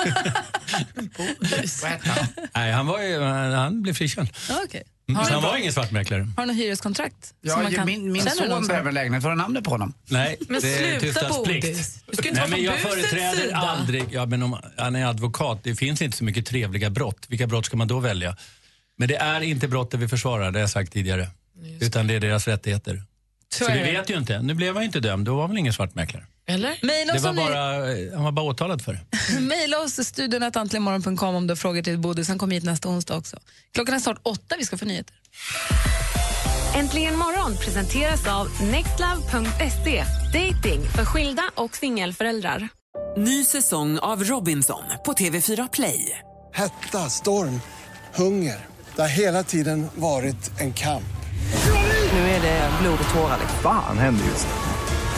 Vad 1.81 1.91
hette 1.91 2.09
han? 2.09 2.27
Nej, 2.55 2.71
han, 2.71 2.87
var 2.87 3.01
ju, 3.01 3.21
han 3.55 3.81
blev 3.81 3.93
frikänd. 3.93 4.29
Mm, 4.49 4.67
Har 5.15 5.23
Så 5.23 5.29
du 5.29 5.33
han 5.33 5.43
var 5.43 5.57
ingen 5.57 5.73
svartmäklare. 5.73 6.27
Har 6.37 6.43
du 6.45 6.53
något 6.53 6.61
hyreskontrakt? 6.61 7.25
som 7.25 7.35
Ja, 7.41 7.61
man 7.61 7.71
kan- 7.73 7.85
min 7.85 8.11
min 8.11 8.21
Känner 8.23 8.41
du 8.41 8.47
någon 8.47 8.49
son 8.49 8.59
som- 8.63 8.67
behöver 8.67 8.87
en 8.89 8.93
lägenhet. 8.95 9.23
Har 9.23 9.29
du 9.29 9.35
namnet 9.37 9.63
på 9.63 9.69
honom? 9.71 9.93
Nej, 10.09 10.37
Men 10.49 10.61
det 10.61 10.67
är 10.73 10.99
sluta, 10.99 10.99
tystnadsplikt. 10.99 11.65
Bodis. 11.67 11.99
Du 12.07 12.15
ska 12.17 12.23
ju 12.23 12.29
inte 12.29 12.41
Nej, 12.41 12.49
vara 12.49 12.57
men 12.57 12.65
jag 12.65 12.73
busets 12.75 12.89
företräder 13.09 13.41
sida. 13.43 13.55
aldrig... 13.57 14.03
Ja, 14.11 14.25
men 14.25 14.43
om 14.43 14.57
han 14.77 14.95
är 14.95 15.05
advokat, 15.05 15.59
det 15.63 15.75
finns 15.75 16.01
inte 16.01 16.17
så 16.17 16.23
mycket 16.23 16.45
trevliga 16.45 16.89
brott. 16.89 17.25
Vilka 17.29 17.47
brott 17.47 17.65
ska 17.65 17.77
man 17.77 17.87
då 17.87 17.99
välja? 17.99 18.35
Men 18.97 19.07
det 19.07 19.15
är 19.15 19.41
inte 19.41 19.67
brottet 19.67 19.99
vi 19.99 20.07
försvarar, 20.07 20.51
det 20.51 20.57
har 20.57 20.61
jag 20.61 20.69
sagt 20.69 20.93
tidigare. 20.93 21.27
Utan 21.81 22.07
det 22.07 22.13
är 22.13 22.19
deras 22.19 22.47
rättigheter. 22.47 23.03
Så 23.53 23.63
Så, 23.65 23.71
är 23.71 23.73
vi 23.85 23.91
det. 23.91 23.97
vet 23.99 24.09
ju 24.09 24.17
inte. 24.17 24.41
Nu 24.41 24.53
blev 24.53 24.73
han 24.73 24.83
ju 24.83 24.85
inte 24.85 24.99
dömd, 24.99 25.25
då 25.25 25.35
var 25.35 25.47
väl 25.47 25.57
ingen 25.57 25.73
svartmäklare. 25.73 26.23
Eller? 26.49 26.79
Mejla 26.81 27.13
Det 27.13 27.17
oss, 27.19 27.23
var 27.23 27.29
om 27.29 27.35
ni- 27.35 27.41
bara, 27.43 28.15
han 28.15 28.23
var 28.23 28.31
bara 28.31 28.45
åtalad 28.45 28.81
för 28.81 28.93
det. 28.93 29.39
Mejla 29.39 29.79
oss 29.79 30.07
studion 30.07 30.43
antligenmorgon.com 30.43 31.35
om 31.35 31.47
du 31.47 31.51
har 31.51 31.55
frågor 31.55 31.81
till 31.81 31.97
Bodis. 31.99 32.27
Han 32.27 32.37
kommer 32.37 32.55
hit 32.55 32.63
nästa 32.63 32.89
onsdag 32.89 33.17
också. 33.17 33.37
Klockan 33.73 33.95
är 33.95 33.99
snart 33.99 34.19
åtta, 34.23 34.55
vi 34.59 34.65
ska 34.65 34.77
få 34.77 34.85
nyheter. 34.85 35.15
Äntligen 36.75 37.15
morgon 37.17 37.57
presenteras 37.57 38.27
av 38.27 38.47
nextlove.se. 38.61 40.03
Dating 40.33 40.81
för 40.95 41.05
skilda 41.05 41.43
och 41.55 41.75
singelföräldrar. 41.75 42.67
Ny 43.17 43.45
säsong 43.45 43.99
av 43.99 44.23
Robinson 44.23 44.83
på 45.05 45.13
TV4 45.13 45.69
Play. 45.73 46.19
Hetta, 46.53 47.09
storm, 47.09 47.61
hunger. 48.15 48.65
Det 48.95 49.01
har 49.01 49.09
hela 49.09 49.43
tiden 49.43 49.87
varit 49.95 50.51
en 50.59 50.73
kamp. 50.73 51.03
Nu 52.13 52.19
är 52.19 52.41
det 52.41 52.69
blod 52.81 52.99
och 53.07 53.13
tårar. 53.13 53.37
liksom. 53.41 53.59
Fan 53.63 53.97
händer 53.97 54.25
just 54.25 54.47
nu. 54.47 54.68